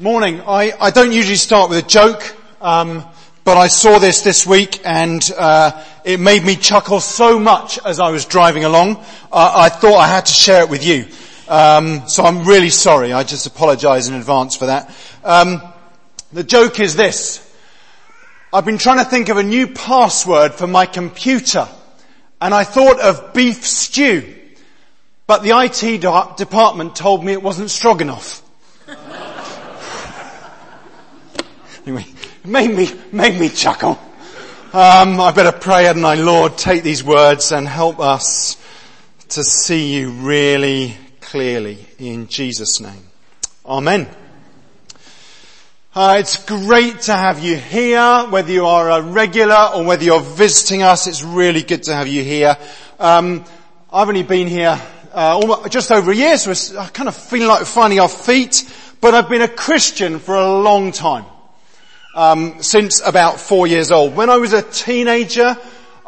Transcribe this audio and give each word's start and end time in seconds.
Morning. 0.00 0.40
I, 0.40 0.72
I 0.80 0.90
don't 0.90 1.12
usually 1.12 1.36
start 1.36 1.70
with 1.70 1.78
a 1.78 1.88
joke, 1.88 2.36
um, 2.60 3.04
but 3.44 3.56
I 3.56 3.68
saw 3.68 4.00
this 4.00 4.22
this 4.22 4.44
week 4.44 4.80
and 4.84 5.22
uh, 5.38 5.84
it 6.02 6.18
made 6.18 6.42
me 6.42 6.56
chuckle 6.56 6.98
so 6.98 7.38
much 7.38 7.78
as 7.86 8.00
I 8.00 8.10
was 8.10 8.24
driving 8.24 8.64
along. 8.64 8.96
Uh, 9.30 9.52
I 9.54 9.68
thought 9.68 9.94
I 9.94 10.08
had 10.08 10.26
to 10.26 10.32
share 10.32 10.64
it 10.64 10.68
with 10.68 10.84
you. 10.84 11.06
Um, 11.46 12.08
so 12.08 12.24
I'm 12.24 12.44
really 12.44 12.70
sorry. 12.70 13.12
I 13.12 13.22
just 13.22 13.46
apologise 13.46 14.08
in 14.08 14.14
advance 14.14 14.56
for 14.56 14.66
that. 14.66 14.92
Um, 15.22 15.62
the 16.32 16.42
joke 16.42 16.80
is 16.80 16.96
this: 16.96 17.56
I've 18.52 18.64
been 18.64 18.78
trying 18.78 18.98
to 18.98 19.08
think 19.08 19.28
of 19.28 19.36
a 19.36 19.44
new 19.44 19.68
password 19.68 20.54
for 20.54 20.66
my 20.66 20.86
computer, 20.86 21.68
and 22.40 22.52
I 22.52 22.64
thought 22.64 22.98
of 22.98 23.32
beef 23.32 23.64
stew, 23.64 24.34
but 25.28 25.44
the 25.44 25.56
IT 25.56 26.00
department 26.36 26.96
told 26.96 27.24
me 27.24 27.32
it 27.32 27.44
wasn't 27.44 27.70
stroganoff. 27.70 28.43
Anyway, 31.86 32.06
made 32.46 32.74
me, 32.74 32.88
made 33.12 33.38
me 33.38 33.50
chuckle. 33.50 33.98
Um, 34.72 35.20
I 35.20 35.32
better 35.32 35.52
pray, 35.52 35.84
hadn't 35.84 36.04
I? 36.04 36.14
Lord, 36.14 36.56
take 36.56 36.82
these 36.82 37.04
words 37.04 37.52
and 37.52 37.68
help 37.68 38.00
us 38.00 38.56
to 39.28 39.44
see 39.44 39.94
you 39.94 40.10
really 40.10 40.96
clearly 41.20 41.86
in 41.98 42.26
Jesus' 42.28 42.80
name. 42.80 43.02
Amen. 43.66 44.08
Uh, 45.94 46.16
it's 46.18 46.42
great 46.46 47.02
to 47.02 47.12
have 47.12 47.44
you 47.44 47.56
here, 47.56 48.28
whether 48.30 48.50
you 48.50 48.64
are 48.64 48.90
a 48.90 49.02
regular 49.02 49.68
or 49.74 49.84
whether 49.84 50.04
you're 50.04 50.20
visiting 50.20 50.82
us. 50.82 51.06
It's 51.06 51.22
really 51.22 51.62
good 51.62 51.82
to 51.82 51.94
have 51.94 52.08
you 52.08 52.24
here. 52.24 52.56
Um, 52.98 53.44
I've 53.92 54.08
only 54.08 54.22
been 54.22 54.46
here 54.46 54.80
uh, 55.12 55.38
almost, 55.38 55.70
just 55.70 55.92
over 55.92 56.12
a 56.12 56.16
year, 56.16 56.38
so 56.38 56.50
it's 56.50 56.72
kind 56.92 57.10
of 57.10 57.14
feeling 57.14 57.48
like 57.48 57.66
finding 57.66 58.00
our 58.00 58.08
feet. 58.08 58.72
But 59.02 59.12
I've 59.12 59.28
been 59.28 59.42
a 59.42 59.48
Christian 59.48 60.18
for 60.18 60.34
a 60.34 60.50
long 60.62 60.90
time 60.90 61.26
um, 62.14 62.62
since 62.62 63.00
about 63.00 63.40
four 63.40 63.66
years 63.66 63.90
old. 63.90 64.16
When 64.16 64.30
I 64.30 64.38
was 64.38 64.52
a 64.52 64.62
teenager, 64.62 65.56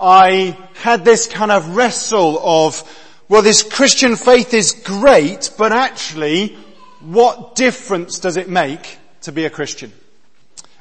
I 0.00 0.56
had 0.74 1.04
this 1.04 1.26
kind 1.26 1.50
of 1.50 1.76
wrestle 1.76 2.40
of, 2.42 2.82
well, 3.28 3.42
this 3.42 3.62
Christian 3.62 4.16
faith 4.16 4.54
is 4.54 4.72
great, 4.72 5.50
but 5.58 5.72
actually, 5.72 6.56
what 7.00 7.54
difference 7.54 8.18
does 8.20 8.36
it 8.36 8.48
make 8.48 8.98
to 9.22 9.32
be 9.32 9.44
a 9.44 9.50
Christian? 9.50 9.92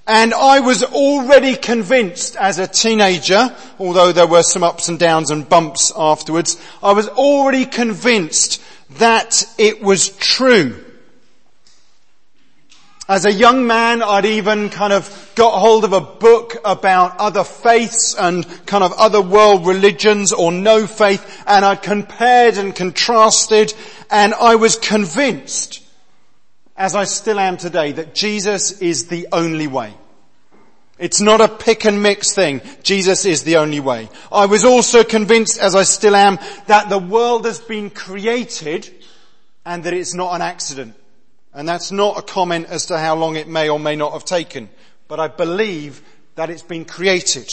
And 0.08 0.36
I 0.36 0.60
was 0.60 0.84
already 0.84 1.56
convinced 1.56 2.36
as 2.36 2.60
a 2.60 2.68
teenager, 2.68 3.56
although 3.80 4.12
there 4.12 4.28
were 4.28 4.44
some 4.44 4.64
ups 4.64 4.88
and 4.88 5.00
downs 5.00 5.32
and 5.32 5.50
bumps 5.50 5.92
afterwards, 5.98 6.62
I 6.84 6.92
was 6.92 7.08
already 7.10 7.66
convinced 7.66 8.62
that 8.92 9.44
it 9.58 9.82
was 9.82 10.10
true 10.10 10.85
as 13.08 13.26
a 13.26 13.32
young 13.32 13.68
man, 13.68 14.02
I'd 14.02 14.26
even 14.26 14.70
kind 14.70 14.92
of 14.92 15.32
got 15.36 15.60
hold 15.60 15.84
of 15.84 15.94
a 15.94 16.02
book 16.02 16.56
about 16.66 17.18
other 17.20 17.44
faiths 17.44 18.16
and 18.16 18.46
kind 18.66 18.84
of 18.84 18.94
other 18.94 19.22
world 19.22 19.68
religions 19.68 20.34
or 20.34 20.52
no 20.52 20.88
faith, 20.88 21.44
and 21.46 21.64
I'd 21.64 21.84
compared 21.84 22.58
and 22.58 22.76
contrasted, 22.76 23.76
and 24.10 24.34
I 24.34 24.56
was 24.56 24.78
convinced, 24.78 25.84
as 26.76 26.96
I 26.96 27.04
still 27.04 27.40
am 27.40 27.58
today, 27.58 27.92
that 27.92 28.16
Jesus 28.16 28.82
is 28.82 29.08
the 29.08 29.28
only 29.32 29.68
way. 29.68 29.94
It's 30.98 31.22
not 31.22 31.42
a 31.42 31.48
pick 31.48 31.86
and 31.86 32.02
mix 32.02 32.34
thing. 32.34 32.62
Jesus 32.82 33.26
is 33.26 33.44
the 33.44 33.58
only 33.58 33.82
way. 33.82 34.10
I 34.32 34.48
was 34.48 34.66
also 34.66 35.04
convinced, 35.04 35.60
as 35.60 35.76
I 35.76 35.84
still 35.84 36.16
am, 36.16 36.40
that 36.68 36.90
the 36.90 36.98
world 36.98 37.46
has 37.46 37.60
been 37.60 37.92
created 37.92 38.90
and 39.64 39.84
that 39.84 39.94
it's 39.94 40.14
not 40.16 40.34
an 40.34 40.42
accident. 40.42 40.96
And 41.56 41.68
that's 41.68 41.90
not 41.90 42.20
a 42.20 42.22
comment 42.22 42.68
as 42.68 42.88
to 42.88 42.98
how 42.98 43.16
long 43.16 43.38
it 43.38 43.48
may 43.48 43.70
or 43.70 43.80
may 43.80 43.96
not 43.96 44.12
have 44.12 44.26
taken, 44.26 44.70
but 45.08 45.22
I 45.22 45.30
believe 45.30 46.02
that 46.36 46.50
it's 46.50 46.62
been 46.62 46.84
created. 46.84 47.50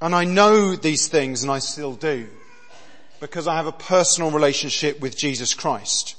And 0.00 0.14
I 0.14 0.24
know 0.24 0.76
these 0.76 1.08
things 1.08 1.42
and 1.42 1.50
I 1.50 1.58
still 1.58 1.94
do 1.94 2.28
because 3.18 3.48
I 3.48 3.56
have 3.56 3.66
a 3.66 3.72
personal 3.72 4.30
relationship 4.30 5.00
with 5.00 5.16
Jesus 5.16 5.54
Christ. 5.54 6.14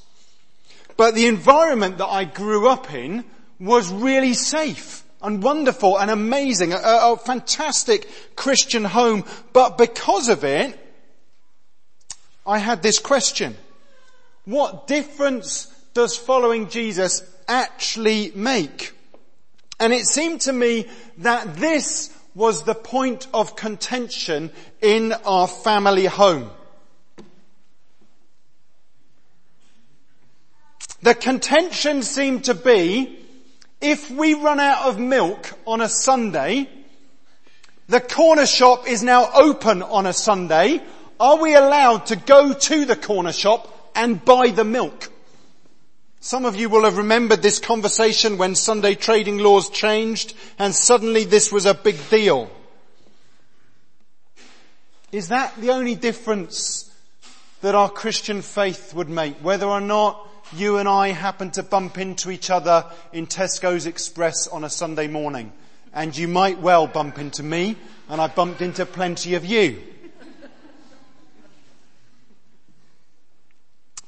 But 0.97 1.15
the 1.15 1.27
environment 1.27 1.97
that 1.99 2.07
I 2.07 2.25
grew 2.25 2.67
up 2.67 2.93
in 2.93 3.23
was 3.57 3.89
really 3.89 4.33
safe 4.33 5.03
and 5.21 5.41
wonderful 5.41 5.97
and 5.97 6.11
amazing, 6.11 6.73
a, 6.73 6.77
a 6.77 7.17
fantastic 7.17 8.05
Christian 8.35 8.83
home. 8.83 9.23
But 9.53 9.77
because 9.77 10.27
of 10.27 10.43
it, 10.43 10.77
I 12.45 12.57
had 12.57 12.83
this 12.83 12.99
question. 12.99 13.55
What 14.43 14.87
difference 14.87 15.72
does 15.93 16.17
following 16.17 16.69
Jesus 16.69 17.23
actually 17.47 18.31
make? 18.35 18.93
And 19.79 19.93
it 19.93 20.05
seemed 20.05 20.41
to 20.41 20.53
me 20.53 20.87
that 21.19 21.55
this 21.55 22.15
was 22.35 22.63
the 22.63 22.75
point 22.75 23.27
of 23.33 23.55
contention 23.55 24.51
in 24.81 25.13
our 25.25 25.47
family 25.47 26.05
home. 26.05 26.49
The 31.01 31.13
contention 31.13 32.01
seemed 32.01 32.45
to 32.45 32.53
be, 32.53 33.19
if 33.81 34.09
we 34.09 34.35
run 34.35 34.59
out 34.59 34.87
of 34.87 34.97
milk 34.97 35.51
on 35.67 35.81
a 35.81 35.89
Sunday, 35.89 36.69
the 37.89 37.99
corner 37.99 38.45
shop 38.45 38.87
is 38.87 39.03
now 39.03 39.29
open 39.33 39.83
on 39.83 40.05
a 40.05 40.13
Sunday, 40.13 40.81
are 41.19 41.37
we 41.37 41.55
allowed 41.55 42.05
to 42.07 42.15
go 42.15 42.53
to 42.53 42.85
the 42.85 42.95
corner 42.95 43.33
shop 43.33 43.91
and 43.95 44.23
buy 44.23 44.47
the 44.47 44.63
milk? 44.63 45.11
Some 46.23 46.45
of 46.45 46.55
you 46.55 46.69
will 46.69 46.85
have 46.85 46.95
remembered 46.95 47.41
this 47.41 47.59
conversation 47.59 48.37
when 48.37 48.55
Sunday 48.55 48.95
trading 48.95 49.39
laws 49.39 49.69
changed 49.69 50.33
and 50.57 50.73
suddenly 50.73 51.25
this 51.25 51.51
was 51.51 51.65
a 51.65 51.73
big 51.73 51.97
deal. 52.09 52.49
Is 55.11 55.27
that 55.27 55.53
the 55.57 55.71
only 55.71 55.95
difference 55.95 56.89
that 57.59 57.75
our 57.75 57.89
Christian 57.89 58.41
faith 58.41 58.93
would 58.93 59.09
make? 59.09 59.35
Whether 59.39 59.65
or 59.65 59.81
not 59.81 60.25
you 60.53 60.77
and 60.77 60.87
I 60.87 61.09
happen 61.09 61.51
to 61.51 61.61
bump 61.61 61.97
into 61.97 62.31
each 62.31 62.49
other 62.49 62.85
in 63.11 63.27
Tesco's 63.27 63.85
Express 63.85 64.47
on 64.47 64.63
a 64.63 64.69
Sunday 64.69 65.09
morning. 65.09 65.51
And 65.93 66.15
you 66.15 66.29
might 66.29 66.61
well 66.61 66.87
bump 66.87 67.19
into 67.19 67.43
me 67.43 67.75
and 68.07 68.21
I 68.21 68.27
bumped 68.27 68.61
into 68.61 68.85
plenty 68.85 69.35
of 69.35 69.43
you. 69.43 69.83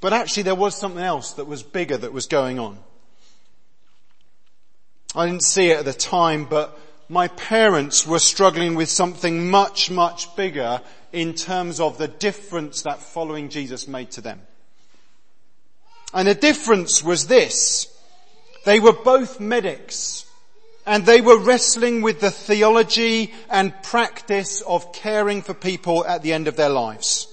But 0.02 0.14
actually 0.14 0.44
there 0.44 0.56
was 0.56 0.76
something 0.76 1.02
else 1.02 1.34
that 1.34 1.46
was 1.48 1.64
bigger 1.64 1.98
that 1.98 2.14
was 2.14 2.28
going 2.28 2.60
on. 2.60 2.78
I 5.16 5.26
didn't 5.28 5.44
see 5.44 5.70
it 5.72 5.80
at 5.80 5.86
the 5.86 5.94
time, 5.94 6.46
but 6.46 6.78
my 7.08 7.28
parents 7.30 8.06
were 8.06 8.20
struggling 8.20 8.76
with 8.76 8.90
something 8.90 9.50
much, 9.50 9.90
much 9.90 10.36
bigger 10.36 10.82
in 11.14 11.34
terms 11.34 11.80
of 11.80 11.98
the 11.98 12.08
difference 12.08 12.82
that 12.82 13.00
following 13.00 13.50
Jesus 13.50 13.88
made 13.88 14.12
to 14.12 14.22
them. 14.22 14.42
And 16.14 16.28
the 16.28 16.36
difference 16.36 17.04
was 17.04 17.28
this. 17.28 17.88
They 18.66 18.80
were 18.80 18.94
both 18.94 19.40
medics 19.40 20.26
and 20.86 21.06
they 21.06 21.22
were 21.22 21.40
wrestling 21.40 22.02
with 22.02 22.20
the 22.20 22.32
theology 22.32 23.34
and 23.50 23.74
practice 23.84 24.62
of 24.62 24.94
caring 24.94 25.42
for 25.42 25.54
people 25.54 26.06
at 26.06 26.22
the 26.22 26.34
end 26.34 26.48
of 26.48 26.56
their 26.56 26.70
lives. 26.70 27.28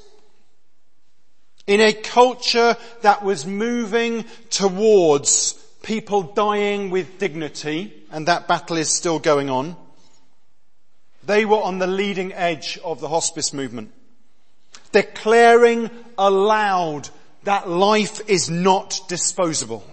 In 1.67 1.81
a 1.81 1.93
culture 1.93 2.77
that 3.03 3.23
was 3.23 3.47
moving 3.47 4.25
towards 4.51 5.55
people 5.83 6.23
dying 6.23 6.91
with 6.91 7.19
dignity, 7.19 7.93
and 8.11 8.27
that 8.29 8.49
battle 8.49 8.77
is 8.77 8.89
still 8.89 9.19
going 9.19 9.51
on, 9.51 9.77
they 11.25 11.45
were 11.45 11.63
on 11.63 11.79
the 11.79 11.87
leading 11.87 12.33
edge 12.33 12.79
of 12.85 13.01
the 13.01 13.09
hospice 13.09 13.53
movement, 13.53 13.93
declaring 14.91 15.91
aloud 16.19 17.09
that 17.45 17.69
life 17.69 18.21
is 18.29 18.51
not 18.51 19.01
disposable 19.09 19.85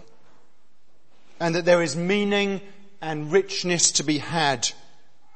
and 1.39 1.55
that 1.55 1.65
there 1.65 1.81
is 1.81 1.95
meaning 1.95 2.61
and 3.01 3.31
richness 3.31 3.91
to 3.91 4.03
be 4.03 4.17
had 4.17 4.69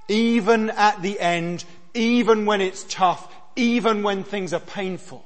even 0.07 0.69
at 0.71 1.01
the 1.01 1.19
end, 1.19 1.63
even 1.93 2.45
when 2.45 2.61
it's 2.61 2.83
tough, 2.83 3.33
even 3.55 4.03
when 4.03 4.23
things 4.23 4.53
are 4.53 4.59
painful. 4.59 5.25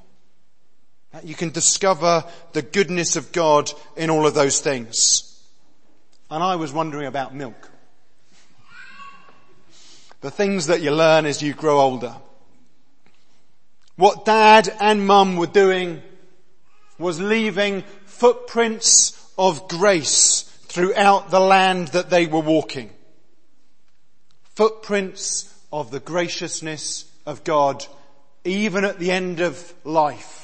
Uh, 1.18 1.22
you 1.24 1.34
can 1.34 1.50
discover 1.50 2.24
the 2.52 2.62
goodness 2.62 3.16
of 3.16 3.32
God 3.32 3.72
in 3.96 4.10
all 4.10 4.28
of 4.28 4.36
those 4.36 4.62
things. 4.62 5.42
And 6.30 6.44
I 6.44 6.58
was 6.58 6.72
wondering 6.72 7.08
about 7.08 7.34
milk. 7.34 7.72
The 10.22 10.30
things 10.30 10.68
that 10.68 10.82
you 10.82 10.92
learn 10.92 11.26
as 11.26 11.42
you 11.42 11.54
grow 11.54 11.80
older. 11.80 12.16
What 13.96 14.26
dad 14.26 14.72
and 14.80 15.08
mum 15.08 15.38
were 15.38 15.48
doing 15.48 16.04
was 17.00 17.20
leaving 17.20 17.84
footprints 18.06 19.34
of 19.40 19.68
grace 19.68 20.44
throughout 20.68 21.32
the 21.32 21.40
land 21.40 21.90
that 21.90 22.12
they 22.12 22.28
were 22.28 22.42
walking. 22.42 22.92
Footprints 24.56 25.52
of 25.74 25.90
the 25.90 26.00
graciousness 26.00 27.12
of 27.26 27.44
God 27.44 27.86
even 28.44 28.86
at 28.86 29.00
the 29.00 29.12
end 29.12 29.40
of 29.40 29.74
life 29.84 30.37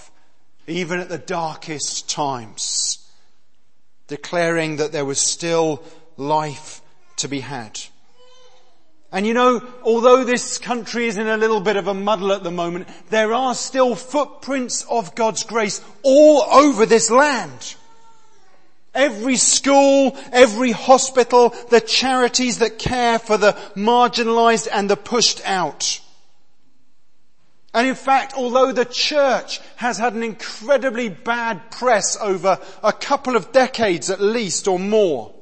even 0.68 1.00
at 1.00 1.10
the 1.10 1.18
darkest 1.18 2.10
times. 2.10 3.00
declaring 4.08 4.76
that 4.78 4.92
there 4.92 5.06
was 5.06 5.20
still 5.20 5.82
life 6.18 6.82
to 7.16 7.28
be 7.28 7.40
had. 7.40 7.80
And 9.12 9.26
you 9.26 9.34
know, 9.34 9.66
although 9.84 10.24
this 10.24 10.58
country 10.58 11.08
is 11.08 11.18
in 11.18 11.28
a 11.28 11.38
little 11.38 11.62
bit 11.62 11.78
of 11.78 11.88
a 11.88 11.94
muddle 11.94 12.32
at 12.32 12.44
the 12.44 12.52
moment, 12.52 12.88
there 13.10 13.34
are 13.34 13.56
still 13.56 13.96
footprints 13.96 14.86
of 14.90 15.16
God's 15.16 15.44
grace 15.44 15.82
all 16.04 16.42
over 16.44 16.86
this 16.86 17.10
land. 17.10 17.76
Every 18.94 19.38
school, 19.38 20.18
every 20.32 20.72
hospital, 20.72 21.50
the 21.70 21.82
charities 21.82 22.60
that 22.60 22.78
care 22.78 23.20
for 23.20 23.38
the 23.38 23.54
marginalized 23.76 24.68
and 24.72 24.90
the 24.90 24.98
pushed 24.98 25.42
out. 25.46 26.02
And 27.74 27.88
in 27.88 27.96
fact, 27.96 28.34
although 28.36 28.72
the 28.72 28.86
church 28.86 29.60
has 29.78 29.98
had 29.98 30.14
an 30.14 30.22
incredibly 30.22 31.10
bad 31.10 31.72
press 31.72 32.18
over 32.22 32.60
a 32.84 32.94
couple 32.94 33.36
of 33.36 33.52
decades 33.52 34.10
at 34.10 34.22
least 34.22 34.68
or 34.68 34.78
more, 34.78 35.34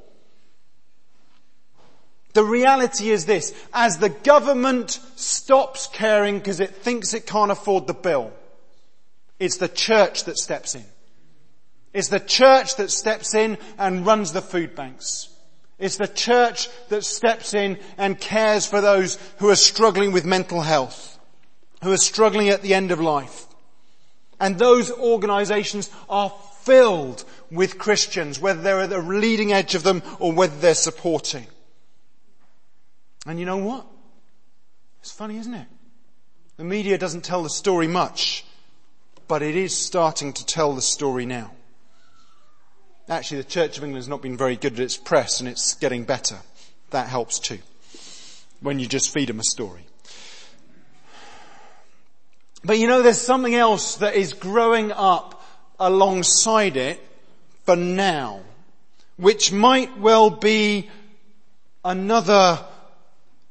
the 2.34 2.44
reality 2.44 3.10
is 3.10 3.26
this, 3.26 3.54
as 3.74 3.98
the 3.98 4.10
government 4.10 5.00
stops 5.16 5.88
caring 5.88 6.38
because 6.38 6.62
it 6.62 6.76
thinks 6.76 7.14
it 7.14 7.28
can't 7.28 7.52
afford 7.52 7.88
the 7.88 7.94
bill, 7.94 8.32
it's 9.40 9.58
the 9.58 9.68
church 9.68 10.24
that 10.26 10.38
steps 10.38 10.76
in. 10.76 10.86
It's 11.94 12.08
the 12.08 12.22
church 12.22 12.78
that 12.78 12.92
steps 12.92 13.34
in 13.34 13.58
and 13.78 14.06
runs 14.06 14.32
the 14.32 14.42
food 14.42 14.76
banks. 14.76 15.28
It's 15.78 15.98
the 15.98 16.08
church 16.08 16.70
that 16.90 17.04
steps 17.04 17.54
in 17.54 17.80
and 17.98 18.20
cares 18.20 18.66
for 18.66 18.80
those 18.80 19.18
who 19.40 19.50
are 19.50 19.56
struggling 19.56 20.14
with 20.14 20.24
mental 20.24 20.62
health, 20.62 21.11
who 21.84 21.92
are 21.92 21.98
struggling 21.98 22.50
at 22.50 22.62
the 22.62 22.74
end 22.74 22.92
of 22.92 23.00
life. 23.00 23.46
And 24.40 24.58
those 24.58 24.92
organizations 24.92 25.90
are 26.10 26.34
filled 26.62 27.24
with 27.52 27.78
Christians, 27.78 28.40
whether 28.40 28.62
they're 28.62 28.82
at 28.82 28.90
the 28.90 29.00
leading 29.00 29.52
edge 29.52 29.76
of 29.76 29.84
them 29.84 30.02
or 30.20 30.32
whether 30.32 30.56
they're 30.58 30.74
supporting. 30.74 31.46
And 33.26 33.40
you 33.40 33.46
know 33.46 33.58
what? 33.58 33.86
It's 35.02 35.12
funny, 35.12 35.38
isn't 35.38 35.54
it? 35.54 35.68
The 36.58 36.64
media 36.64 36.98
doesn't 36.98 37.24
tell 37.24 37.44
the 37.44 37.50
story 37.50 37.88
much, 37.88 38.46
but 39.28 39.42
it 39.42 39.56
is 39.56 39.76
starting 39.76 40.34
to 40.34 40.46
tell 40.46 40.74
the 40.74 40.82
story 40.82 41.26
now. 41.26 41.52
Actually, 43.10 43.42
the 43.42 43.50
Church 43.50 43.78
of 43.78 43.84
England 43.84 43.98
has 43.98 44.08
not 44.08 44.22
been 44.22 44.38
very 44.38 44.56
good 44.56 44.74
at 44.74 44.80
its 44.80 44.96
press 44.96 45.40
and 45.40 45.50
it's 45.50 45.74
getting 45.76 46.04
better. 46.04 46.38
That 46.92 47.08
helps 47.08 47.40
too. 47.40 47.60
When 48.62 48.80
you 48.80 48.88
just 48.88 49.14
feed 49.14 49.30
them 49.30 49.40
a 49.40 49.44
story. 49.44 49.86
But 52.64 52.78
you 52.78 52.88
know, 52.88 53.02
there's 53.02 53.20
something 53.20 53.56
else 53.56 53.96
that 53.98 54.16
is 54.16 54.34
growing 54.34 54.92
up 54.92 55.44
alongside 55.80 56.78
it 56.78 57.00
for 57.64 57.76
now, 57.76 58.42
which 59.18 59.52
might 59.52 59.98
well 59.98 60.30
be 60.30 60.90
another 61.84 62.64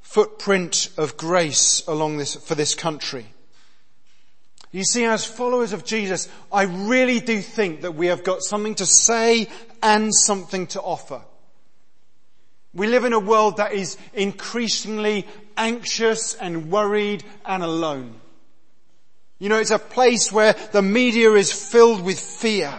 footprint 0.00 0.90
of 0.96 1.16
grace 1.16 1.86
along 1.86 2.18
this, 2.18 2.36
for 2.36 2.54
this 2.54 2.74
country. 2.74 3.26
You 4.72 4.84
see, 4.84 5.04
as 5.04 5.24
followers 5.24 5.72
of 5.72 5.84
Jesus, 5.84 6.28
I 6.52 6.62
really 6.62 7.18
do 7.18 7.40
think 7.40 7.80
that 7.80 7.96
we 7.96 8.06
have 8.06 8.22
got 8.22 8.42
something 8.42 8.76
to 8.76 8.86
say 8.86 9.48
and 9.82 10.14
something 10.14 10.68
to 10.68 10.80
offer. 10.80 11.22
We 12.72 12.86
live 12.86 13.04
in 13.04 13.12
a 13.12 13.18
world 13.18 13.56
that 13.56 13.72
is 13.72 13.96
increasingly 14.14 15.26
anxious 15.56 16.34
and 16.34 16.70
worried 16.70 17.24
and 17.44 17.64
alone. 17.64 18.19
You 19.40 19.48
know, 19.48 19.58
it's 19.58 19.72
a 19.72 19.78
place 19.80 20.30
where 20.30 20.52
the 20.70 20.82
media 20.82 21.32
is 21.32 21.50
filled 21.50 22.02
with 22.02 22.20
fear. 22.20 22.72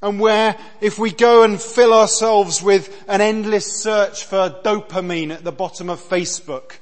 And 0.00 0.20
where 0.20 0.56
if 0.80 0.98
we 0.98 1.10
go 1.10 1.42
and 1.42 1.60
fill 1.60 1.92
ourselves 1.92 2.62
with 2.62 3.04
an 3.08 3.20
endless 3.20 3.82
search 3.82 4.24
for 4.24 4.60
dopamine 4.62 5.32
at 5.32 5.42
the 5.42 5.52
bottom 5.52 5.90
of 5.90 6.00
Facebook, 6.00 6.76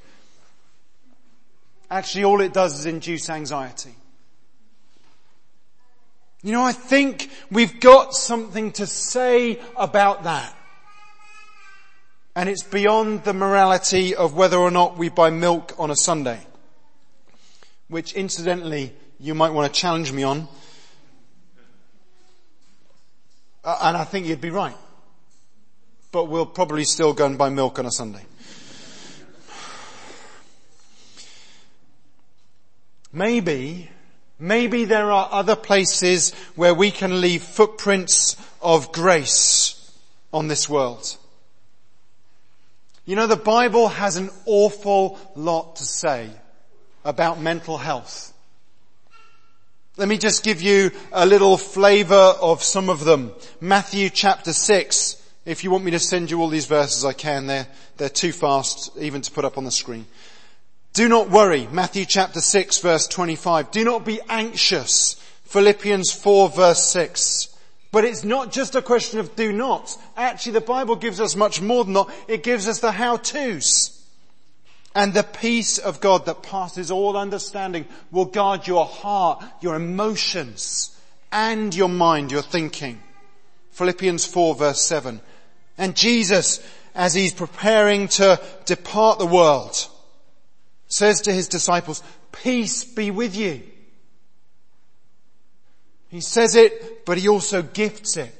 Actually, 1.91 2.23
all 2.23 2.41
it 2.41 2.53
does 2.53 2.79
is 2.79 2.85
induce 2.85 3.29
anxiety. 3.29 3.95
You 6.43 6.51
know, 6.53 6.63
I 6.63 6.71
think 6.71 7.29
we've 7.51 7.79
got 7.79 8.13
something 8.13 8.71
to 8.73 8.85
say 8.85 9.59
about 9.75 10.23
that. 10.23 10.55
And 12.35 12.47
it's 12.47 12.63
beyond 12.63 13.23
the 13.23 13.33
morality 13.33 14.15
of 14.15 14.35
whether 14.35 14.57
or 14.57 14.71
not 14.71 14.97
we 14.97 15.09
buy 15.09 15.31
milk 15.31 15.73
on 15.77 15.89
a 15.89 15.95
Sunday. 15.95 16.39
Which 17.89 18.13
incidentally, 18.13 18.93
you 19.19 19.35
might 19.35 19.49
want 19.49 19.71
to 19.71 19.79
challenge 19.79 20.11
me 20.11 20.23
on. 20.23 20.47
Uh, 23.63 23.77
and 23.81 23.97
I 23.97 24.05
think 24.05 24.25
you'd 24.25 24.39
be 24.39 24.51
right. 24.51 24.75
But 26.11 26.25
we'll 26.25 26.45
probably 26.45 26.85
still 26.85 27.13
go 27.13 27.25
and 27.25 27.37
buy 27.37 27.49
milk 27.49 27.77
on 27.77 27.85
a 27.85 27.91
Sunday. 27.91 28.25
Maybe, 33.11 33.89
maybe 34.37 34.85
there 34.85 35.11
are 35.11 35.27
other 35.31 35.55
places 35.55 36.31
where 36.55 36.75
we 36.75 36.91
can 36.91 37.21
leave 37.21 37.41
footprints 37.41 38.35
of 38.61 38.91
grace 38.91 39.75
on 40.31 40.47
this 40.47 40.69
world. 40.69 41.17
You 43.05 43.15
know, 43.15 43.25
the 43.25 43.35
Bible 43.35 43.87
has 43.87 44.15
an 44.15 44.29
awful 44.45 45.19
lot 45.35 45.77
to 45.77 45.85
say 45.85 46.29
about 47.03 47.39
mental 47.39 47.77
health. 47.77 48.33
Let 49.97 50.07
me 50.07 50.17
just 50.17 50.43
give 50.43 50.61
you 50.61 50.91
a 51.11 51.25
little 51.25 51.57
flavor 51.57 52.33
of 52.41 52.63
some 52.63 52.89
of 52.89 53.03
them. 53.03 53.33
Matthew 53.59 54.09
chapter 54.09 54.53
6. 54.53 55.15
If 55.45 55.63
you 55.63 55.71
want 55.71 55.83
me 55.83 55.91
to 55.91 55.99
send 55.99 56.31
you 56.31 56.39
all 56.39 56.47
these 56.47 56.67
verses, 56.67 57.03
I 57.03 57.13
can. 57.13 57.47
They're, 57.47 57.67
they're 57.97 58.07
too 58.07 58.31
fast 58.31 58.91
even 58.97 59.21
to 59.21 59.31
put 59.31 59.45
up 59.45 59.57
on 59.57 59.65
the 59.65 59.71
screen. 59.71 60.05
Do 60.93 61.07
not 61.07 61.29
worry, 61.29 61.67
Matthew 61.71 62.05
chapter 62.05 62.41
6 62.41 62.79
verse 62.79 63.07
25. 63.07 63.71
Do 63.71 63.83
not 63.83 64.05
be 64.05 64.19
anxious, 64.27 65.15
Philippians 65.45 66.11
4 66.11 66.49
verse 66.49 66.83
6. 66.85 67.55
But 67.91 68.05
it's 68.05 68.23
not 68.23 68.51
just 68.51 68.75
a 68.75 68.81
question 68.81 69.19
of 69.19 69.35
do 69.35 69.51
not. 69.51 69.95
Actually, 70.15 70.53
the 70.53 70.61
Bible 70.61 70.95
gives 70.95 71.19
us 71.19 71.35
much 71.35 71.61
more 71.61 71.83
than 71.83 71.93
that. 71.93 72.07
It 72.27 72.43
gives 72.43 72.67
us 72.67 72.79
the 72.79 72.91
how-tos. 72.91 73.98
And 74.95 75.13
the 75.13 75.23
peace 75.23 75.77
of 75.77 76.01
God 76.01 76.25
that 76.25 76.43
passes 76.43 76.89
all 76.89 77.15
understanding 77.15 77.85
will 78.11 78.25
guard 78.25 78.67
your 78.67 78.85
heart, 78.85 79.43
your 79.61 79.75
emotions, 79.75 80.97
and 81.31 81.73
your 81.75 81.89
mind, 81.89 82.31
your 82.31 82.41
thinking. 82.41 83.01
Philippians 83.71 84.25
4 84.25 84.55
verse 84.55 84.81
7. 84.81 85.21
And 85.77 85.95
Jesus, 85.95 86.59
as 86.95 87.13
he's 87.13 87.33
preparing 87.33 88.07
to 88.09 88.41
depart 88.65 89.19
the 89.19 89.25
world, 89.25 89.87
says 90.87 91.21
to 91.21 91.31
his 91.31 91.47
disciples, 91.47 92.01
peace 92.31 92.83
be 92.83 93.11
with 93.11 93.35
you. 93.35 93.61
He 96.09 96.21
says 96.21 96.55
it, 96.55 97.05
but 97.05 97.19
he 97.19 97.29
also 97.29 97.61
gifts 97.61 98.17
it. 98.17 98.35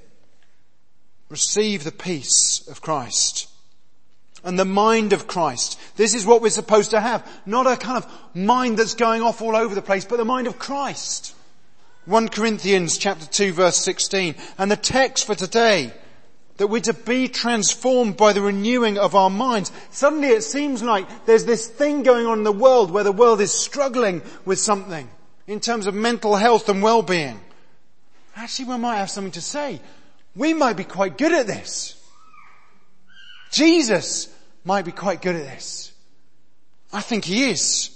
Receive 1.29 1.83
the 1.83 1.91
peace 1.91 2.67
of 2.67 2.81
Christ. 2.81 3.48
And 4.43 4.57
the 4.57 4.65
mind 4.65 5.13
of 5.13 5.27
Christ. 5.27 5.79
This 5.97 6.15
is 6.15 6.25
what 6.25 6.41
we're 6.41 6.49
supposed 6.49 6.91
to 6.91 7.01
have. 7.01 7.29
Not 7.45 7.67
a 7.67 7.75
kind 7.75 7.97
of 7.97 8.35
mind 8.35 8.77
that's 8.77 8.95
going 8.95 9.21
off 9.21 9.41
all 9.41 9.55
over 9.55 9.75
the 9.75 9.81
place, 9.81 10.05
but 10.05 10.17
the 10.17 10.25
mind 10.25 10.47
of 10.47 10.57
Christ. 10.57 11.35
1 12.05 12.29
Corinthians 12.29 12.97
chapter 12.97 13.25
2 13.25 13.53
verse 13.53 13.77
16. 13.77 14.35
And 14.57 14.71
the 14.71 14.77
text 14.77 15.27
for 15.27 15.35
today 15.35 15.93
that 16.57 16.67
we're 16.67 16.81
to 16.81 16.93
be 16.93 17.27
transformed 17.27 18.17
by 18.17 18.33
the 18.33 18.41
renewing 18.41 18.97
of 18.97 19.15
our 19.15 19.29
minds. 19.29 19.71
Suddenly 19.91 20.27
it 20.27 20.43
seems 20.43 20.83
like 20.83 21.25
there's 21.25 21.45
this 21.45 21.67
thing 21.67 22.03
going 22.03 22.25
on 22.25 22.39
in 22.39 22.43
the 22.43 22.51
world 22.51 22.91
where 22.91 23.05
the 23.05 23.13
world 23.13 23.39
is 23.39 23.53
struggling 23.53 24.21
with 24.45 24.59
something 24.59 25.09
in 25.47 25.59
terms 25.61 25.87
of 25.87 25.95
mental 25.95 26.35
health 26.35 26.67
and 26.67 26.83
well-being. 26.83 27.39
Actually, 28.35 28.69
we 28.69 28.77
might 28.77 28.97
have 28.97 29.09
something 29.09 29.31
to 29.31 29.41
say. 29.41 29.81
We 30.35 30.53
might 30.53 30.77
be 30.77 30.83
quite 30.83 31.17
good 31.17 31.33
at 31.33 31.47
this. 31.47 31.95
Jesus 33.51 34.33
might 34.63 34.85
be 34.85 34.91
quite 34.91 35.21
good 35.21 35.35
at 35.35 35.43
this. 35.43 35.91
I 36.91 37.01
think 37.01 37.25
he 37.25 37.49
is. 37.49 37.95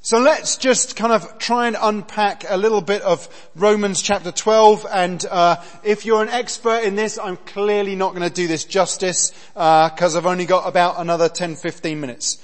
So 0.00 0.20
let's 0.20 0.56
just 0.56 0.96
kind 0.96 1.12
of 1.12 1.38
try 1.38 1.66
and 1.66 1.76
unpack 1.78 2.44
a 2.48 2.56
little 2.56 2.80
bit 2.80 3.02
of 3.02 3.28
Romans 3.54 4.00
chapter 4.00 4.32
12 4.32 4.86
and 4.90 5.22
uh, 5.26 5.56
if 5.82 6.06
you're 6.06 6.22
an 6.22 6.28
expert 6.30 6.84
in 6.84 6.94
this, 6.94 7.18
I'm 7.18 7.36
clearly 7.36 7.94
not 7.94 8.14
going 8.14 8.26
to 8.26 8.34
do 8.34 8.46
this 8.46 8.64
justice 8.64 9.32
because 9.52 10.14
uh, 10.14 10.18
I've 10.18 10.24
only 10.24 10.46
got 10.46 10.66
about 10.66 10.98
another 10.98 11.28
10, 11.28 11.56
15 11.56 12.00
minutes. 12.00 12.38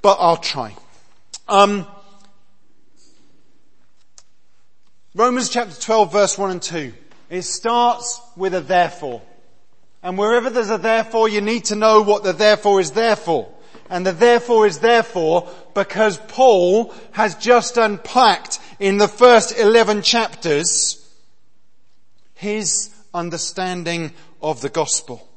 But 0.00 0.16
I'll 0.20 0.38
try. 0.38 0.74
Um, 1.48 1.86
Romans 5.14 5.50
chapter 5.50 5.78
12 5.78 6.12
verse 6.12 6.38
1 6.38 6.50
and 6.50 6.62
2. 6.62 6.94
It 7.28 7.42
starts 7.42 8.20
with 8.36 8.54
a 8.54 8.60
therefore. 8.60 9.20
And 10.02 10.18
wherever 10.18 10.50
there's 10.50 10.70
a 10.70 10.78
therefore, 10.78 11.28
you 11.28 11.40
need 11.40 11.66
to 11.66 11.76
know 11.76 12.02
what 12.02 12.24
the 12.24 12.32
therefore 12.32 12.80
is 12.80 12.92
there 12.92 13.16
for. 13.16 13.48
And 13.88 14.06
the 14.06 14.12
therefore 14.12 14.66
is 14.66 14.78
therefore 14.78 15.48
because 15.74 16.16
Paul 16.28 16.94
has 17.12 17.36
just 17.36 17.76
unpacked 17.76 18.58
in 18.80 18.96
the 18.96 19.08
first 19.08 19.56
11 19.56 20.02
chapters 20.02 20.98
his 22.34 22.90
understanding 23.14 24.12
of 24.42 24.60
the 24.60 24.68
gospel. 24.68 25.28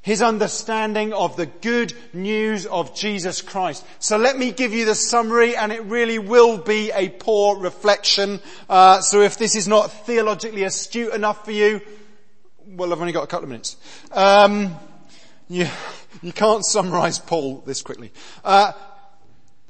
His 0.00 0.22
understanding 0.22 1.12
of 1.12 1.36
the 1.36 1.46
good 1.46 1.92
news 2.12 2.66
of 2.66 2.96
Jesus 2.96 3.42
Christ. 3.42 3.84
So 3.98 4.16
let 4.16 4.36
me 4.36 4.50
give 4.52 4.72
you 4.72 4.84
the 4.84 4.94
summary 4.94 5.54
and 5.54 5.70
it 5.70 5.84
really 5.84 6.18
will 6.18 6.58
be 6.58 6.90
a 6.92 7.10
poor 7.10 7.58
reflection. 7.58 8.40
Uh, 8.68 9.00
so 9.00 9.20
if 9.20 9.38
this 9.38 9.54
is 9.54 9.68
not 9.68 9.92
theologically 10.06 10.64
astute 10.64 11.14
enough 11.14 11.44
for 11.44 11.52
you, 11.52 11.80
well 12.76 12.92
I've 12.92 13.00
only 13.00 13.12
got 13.12 13.24
a 13.24 13.26
couple 13.26 13.44
of 13.44 13.50
minutes. 13.50 13.76
Um, 14.12 14.76
you, 15.48 15.66
you 16.22 16.32
can't 16.32 16.64
summarize 16.64 17.18
Paul 17.18 17.62
this 17.66 17.82
quickly. 17.82 18.12
Uh, 18.44 18.72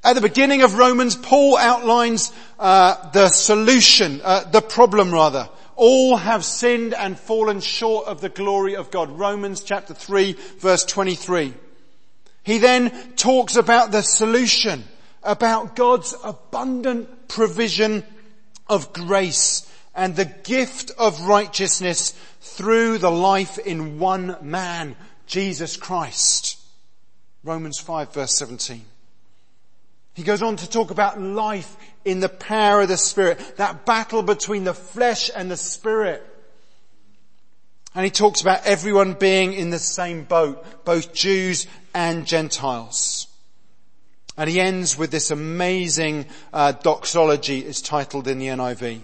at 0.04 0.14
the 0.14 0.20
beginning 0.20 0.62
of 0.62 0.74
Romans, 0.74 1.16
Paul 1.16 1.56
outlines 1.56 2.32
uh, 2.58 3.10
the 3.10 3.28
solution, 3.28 4.20
uh, 4.22 4.44
the 4.44 4.60
problem 4.60 5.12
rather. 5.12 5.48
All 5.76 6.16
have 6.16 6.44
sinned 6.44 6.94
and 6.94 7.18
fallen 7.18 7.60
short 7.60 8.06
of 8.06 8.20
the 8.20 8.28
glory 8.28 8.74
of 8.74 8.90
God. 8.90 9.10
Romans 9.10 9.62
chapter 9.62 9.94
3 9.94 10.32
verse 10.58 10.84
23. 10.84 11.54
He 12.42 12.58
then 12.58 12.90
talks 13.14 13.56
about 13.56 13.92
the 13.92 14.02
solution, 14.02 14.84
about 15.22 15.76
God's 15.76 16.14
abundant 16.24 17.28
provision 17.28 18.02
of 18.68 18.92
grace 18.92 19.67
and 19.98 20.14
the 20.14 20.24
gift 20.24 20.92
of 20.96 21.22
righteousness 21.22 22.14
through 22.40 22.98
the 22.98 23.10
life 23.10 23.58
in 23.58 23.98
one 23.98 24.36
man, 24.40 24.94
Jesus 25.26 25.76
Christ. 25.76 26.56
Romans 27.42 27.80
5 27.80 28.14
verse 28.14 28.38
17. 28.38 28.84
He 30.14 30.22
goes 30.22 30.40
on 30.40 30.54
to 30.56 30.70
talk 30.70 30.92
about 30.92 31.20
life 31.20 31.76
in 32.04 32.20
the 32.20 32.28
power 32.28 32.82
of 32.82 32.88
the 32.88 32.96
Spirit, 32.96 33.56
that 33.56 33.84
battle 33.84 34.22
between 34.22 34.62
the 34.62 34.72
flesh 34.72 35.30
and 35.34 35.50
the 35.50 35.56
Spirit. 35.56 36.24
And 37.92 38.04
he 38.04 38.10
talks 38.10 38.40
about 38.40 38.66
everyone 38.66 39.14
being 39.14 39.52
in 39.52 39.70
the 39.70 39.80
same 39.80 40.22
boat, 40.22 40.84
both 40.84 41.12
Jews 41.12 41.66
and 41.92 42.24
Gentiles. 42.24 43.26
And 44.36 44.48
he 44.48 44.60
ends 44.60 44.96
with 44.96 45.10
this 45.10 45.32
amazing 45.32 46.26
uh, 46.52 46.70
doxology, 46.70 47.60
it's 47.60 47.80
titled 47.80 48.28
in 48.28 48.38
the 48.38 48.46
NIV. 48.46 49.00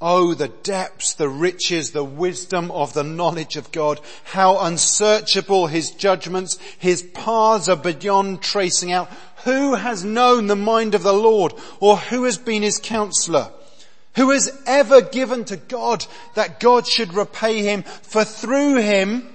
Oh, 0.00 0.34
the 0.34 0.48
depths, 0.48 1.14
the 1.14 1.28
riches, 1.28 1.92
the 1.92 2.04
wisdom 2.04 2.70
of 2.70 2.94
the 2.94 3.04
knowledge 3.04 3.56
of 3.56 3.72
God. 3.72 4.00
How 4.24 4.58
unsearchable 4.58 5.66
his 5.66 5.90
judgments. 5.92 6.58
His 6.78 7.02
paths 7.02 7.68
are 7.68 7.76
beyond 7.76 8.42
tracing 8.42 8.92
out. 8.92 9.10
Who 9.44 9.74
has 9.74 10.04
known 10.04 10.46
the 10.46 10.56
mind 10.56 10.94
of 10.94 11.02
the 11.02 11.12
Lord 11.12 11.54
or 11.80 11.96
who 11.96 12.24
has 12.24 12.38
been 12.38 12.62
his 12.62 12.78
counselor? 12.78 13.50
Who 14.16 14.30
has 14.30 14.62
ever 14.66 15.00
given 15.00 15.44
to 15.46 15.56
God 15.56 16.06
that 16.34 16.60
God 16.60 16.86
should 16.86 17.14
repay 17.14 17.62
him? 17.62 17.82
For 17.82 18.24
through 18.24 18.76
him, 18.76 19.28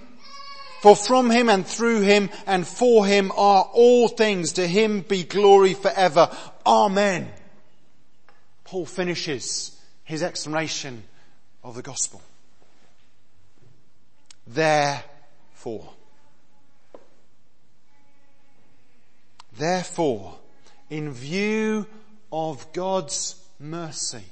for 0.82 0.96
from 0.96 1.30
him 1.30 1.50
and 1.50 1.66
through 1.66 2.02
him 2.02 2.30
and 2.48 2.66
for 2.66 3.06
him 3.06 3.32
are 3.36 3.70
all 3.74 4.08
things. 4.08 4.54
To 4.54 4.66
him 4.68 5.02
be 5.02 5.24
glory 5.24 5.74
forever. 5.74 6.36
Amen. 6.66 7.30
Paul 8.64 8.86
finishes 8.86 9.79
his 10.10 10.24
explanation 10.24 11.04
of 11.64 11.76
the 11.76 11.84
gospel. 11.84 12.20
Therefore, 14.48 15.88
therefore, 19.56 20.34
in 20.90 21.12
view 21.12 21.86
of 22.32 22.74
God's 22.74 23.36
mercy, 23.60 24.24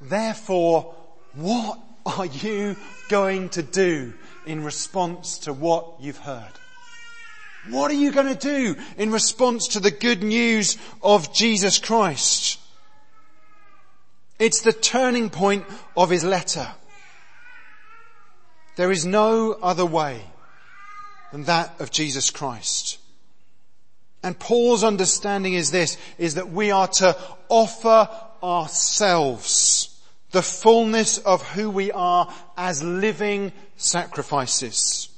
therefore, 0.00 0.94
what 1.34 1.78
are 2.06 2.24
you 2.24 2.74
going 3.10 3.50
to 3.50 3.62
do 3.62 4.14
in 4.46 4.64
response 4.64 5.40
to 5.40 5.52
what 5.52 5.96
you've 6.00 6.16
heard? 6.16 6.52
What 7.68 7.90
are 7.90 7.94
you 7.94 8.12
going 8.12 8.34
to 8.34 8.34
do 8.34 8.76
in 8.96 9.12
response 9.12 9.68
to 9.68 9.80
the 9.80 9.90
good 9.90 10.22
news 10.22 10.78
of 11.02 11.34
Jesus 11.34 11.78
Christ? 11.78 12.60
It's 14.38 14.60
the 14.60 14.72
turning 14.72 15.30
point 15.30 15.64
of 15.96 16.10
his 16.10 16.24
letter. 16.24 16.68
There 18.76 18.92
is 18.92 19.06
no 19.06 19.52
other 19.52 19.86
way 19.86 20.22
than 21.32 21.44
that 21.44 21.80
of 21.80 21.90
Jesus 21.90 22.30
Christ. 22.30 22.98
And 24.22 24.38
Paul's 24.38 24.84
understanding 24.84 25.54
is 25.54 25.70
this, 25.70 25.96
is 26.18 26.34
that 26.34 26.50
we 26.50 26.70
are 26.70 26.88
to 26.88 27.16
offer 27.48 28.08
ourselves 28.42 29.98
the 30.32 30.42
fullness 30.42 31.18
of 31.18 31.42
who 31.50 31.70
we 31.70 31.92
are 31.92 32.32
as 32.56 32.82
living 32.82 33.52
sacrifices. 33.76 35.08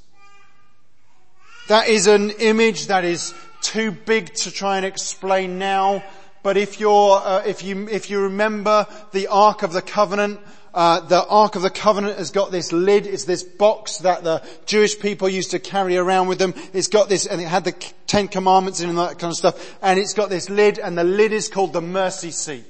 That 1.68 1.88
is 1.88 2.06
an 2.06 2.30
image 2.30 2.86
that 2.86 3.04
is 3.04 3.34
too 3.60 3.90
big 3.90 4.32
to 4.34 4.50
try 4.50 4.76
and 4.76 4.86
explain 4.86 5.58
now, 5.58 6.04
but 6.48 6.56
if 6.56 6.80
you're, 6.80 7.18
uh, 7.18 7.42
if 7.44 7.62
you, 7.62 7.86
if 7.90 8.08
you 8.08 8.22
remember 8.22 8.86
the 9.12 9.26
Ark 9.26 9.62
of 9.62 9.74
the 9.74 9.82
Covenant, 9.82 10.40
uh, 10.72 11.00
the 11.00 11.22
Ark 11.22 11.56
of 11.56 11.60
the 11.60 11.68
Covenant 11.68 12.16
has 12.16 12.30
got 12.30 12.50
this 12.50 12.72
lid. 12.72 13.06
It's 13.06 13.24
this 13.24 13.42
box 13.42 13.98
that 13.98 14.24
the 14.24 14.42
Jewish 14.64 14.98
people 14.98 15.28
used 15.28 15.50
to 15.50 15.58
carry 15.58 15.98
around 15.98 16.26
with 16.26 16.38
them. 16.38 16.54
It's 16.72 16.88
got 16.88 17.10
this, 17.10 17.26
and 17.26 17.38
it 17.38 17.48
had 17.48 17.64
the 17.64 17.72
Ten 18.06 18.28
Commandments 18.28 18.80
in 18.80 18.88
and 18.88 18.96
that 18.96 19.18
kind 19.18 19.30
of 19.30 19.36
stuff. 19.36 19.76
And 19.82 20.00
it's 20.00 20.14
got 20.14 20.30
this 20.30 20.48
lid, 20.48 20.78
and 20.78 20.96
the 20.96 21.04
lid 21.04 21.34
is 21.34 21.50
called 21.50 21.74
the 21.74 21.82
mercy 21.82 22.30
seat. 22.30 22.64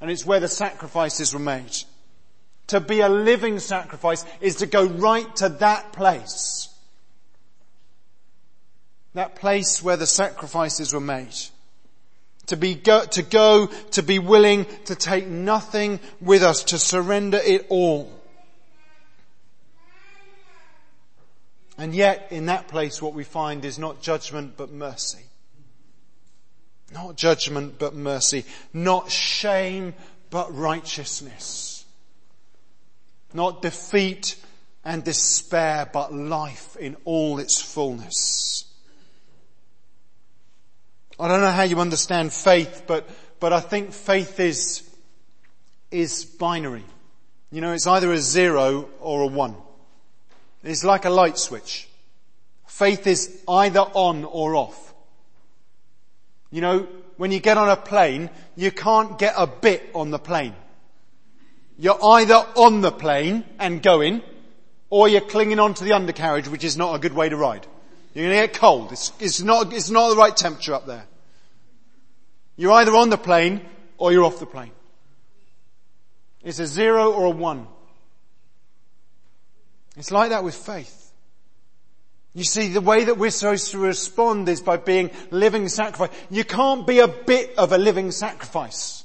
And 0.00 0.10
it's 0.10 0.26
where 0.26 0.40
the 0.40 0.48
sacrifices 0.48 1.32
were 1.32 1.38
made. 1.38 1.84
To 2.66 2.80
be 2.80 3.02
a 3.02 3.08
living 3.08 3.60
sacrifice 3.60 4.24
is 4.40 4.56
to 4.56 4.66
go 4.66 4.84
right 4.84 5.36
to 5.36 5.48
that 5.48 5.92
place. 5.92 6.74
That 9.14 9.36
place 9.36 9.80
where 9.80 9.96
the 9.96 10.08
sacrifices 10.08 10.92
were 10.92 10.98
made 10.98 11.36
to 12.50 12.56
be 12.56 12.74
go, 12.74 13.04
to 13.04 13.22
go, 13.22 13.66
to 13.92 14.02
be 14.02 14.18
willing 14.18 14.66
to 14.86 14.96
take 14.96 15.28
nothing 15.28 16.00
with 16.20 16.42
us, 16.42 16.64
to 16.64 16.78
surrender 16.78 17.38
it 17.38 17.64
all. 17.68 18.12
And 21.78 21.94
yet, 21.94 22.26
in 22.30 22.46
that 22.46 22.66
place, 22.66 23.00
what 23.00 23.14
we 23.14 23.22
find 23.22 23.64
is 23.64 23.78
not 23.78 24.02
judgment, 24.02 24.56
but 24.56 24.72
mercy. 24.72 25.22
Not 26.92 27.14
judgment, 27.14 27.78
but 27.78 27.94
mercy. 27.94 28.44
Not 28.74 29.12
shame, 29.12 29.94
but 30.30 30.52
righteousness. 30.52 31.84
Not 33.32 33.62
defeat 33.62 34.34
and 34.84 35.04
despair, 35.04 35.88
but 35.92 36.12
life 36.12 36.76
in 36.76 36.96
all 37.04 37.38
its 37.38 37.62
fullness. 37.62 38.64
I 41.20 41.28
don't 41.28 41.42
know 41.42 41.50
how 41.50 41.64
you 41.64 41.78
understand 41.80 42.32
faith, 42.32 42.84
but, 42.86 43.06
but 43.40 43.52
I 43.52 43.60
think 43.60 43.92
faith 43.92 44.40
is, 44.40 44.88
is 45.90 46.24
binary. 46.24 46.84
You 47.52 47.60
know, 47.60 47.72
it's 47.72 47.86
either 47.86 48.10
a 48.10 48.18
zero 48.18 48.88
or 49.00 49.22
a 49.22 49.26
one. 49.26 49.54
It's 50.64 50.82
like 50.82 51.04
a 51.04 51.10
light 51.10 51.36
switch. 51.36 51.88
Faith 52.66 53.06
is 53.06 53.42
either 53.46 53.80
on 53.80 54.24
or 54.24 54.54
off. 54.54 54.94
You 56.50 56.62
know, 56.62 56.88
when 57.18 57.32
you 57.32 57.40
get 57.40 57.58
on 57.58 57.68
a 57.68 57.76
plane, 57.76 58.30
you 58.56 58.70
can't 58.70 59.18
get 59.18 59.34
a 59.36 59.46
bit 59.46 59.90
on 59.94 60.10
the 60.10 60.18
plane. 60.18 60.54
You're 61.78 62.02
either 62.02 62.46
on 62.56 62.80
the 62.80 62.92
plane 62.92 63.44
and 63.58 63.82
going, 63.82 64.22
or 64.88 65.06
you're 65.08 65.20
clinging 65.20 65.58
onto 65.58 65.84
the 65.84 65.92
undercarriage, 65.92 66.48
which 66.48 66.64
is 66.64 66.78
not 66.78 66.94
a 66.94 66.98
good 66.98 67.12
way 67.12 67.28
to 67.28 67.36
ride. 67.36 67.66
You're 68.14 68.26
going 68.26 68.40
to 68.40 68.46
get 68.46 68.58
cold. 68.58 68.92
It's, 68.92 69.12
it's 69.20 69.42
not, 69.42 69.72
it's 69.74 69.90
not 69.90 70.08
the 70.08 70.16
right 70.16 70.36
temperature 70.36 70.74
up 70.74 70.86
there. 70.86 71.06
You're 72.60 72.72
either 72.72 72.94
on 72.94 73.08
the 73.08 73.16
plane 73.16 73.62
or 73.96 74.12
you're 74.12 74.24
off 74.24 74.38
the 74.38 74.44
plane. 74.44 74.72
It's 76.42 76.58
a 76.58 76.66
zero 76.66 77.10
or 77.10 77.24
a 77.24 77.30
one. 77.30 77.66
It's 79.96 80.10
like 80.10 80.28
that 80.28 80.44
with 80.44 80.54
faith. 80.54 81.10
You 82.34 82.44
see, 82.44 82.68
the 82.68 82.82
way 82.82 83.04
that 83.04 83.16
we're 83.16 83.30
supposed 83.30 83.70
to 83.70 83.78
respond 83.78 84.46
is 84.50 84.60
by 84.60 84.76
being 84.76 85.10
living 85.30 85.68
sacrifice. 85.68 86.10
You 86.28 86.44
can't 86.44 86.86
be 86.86 86.98
a 86.98 87.08
bit 87.08 87.56
of 87.56 87.72
a 87.72 87.78
living 87.78 88.10
sacrifice. 88.10 89.04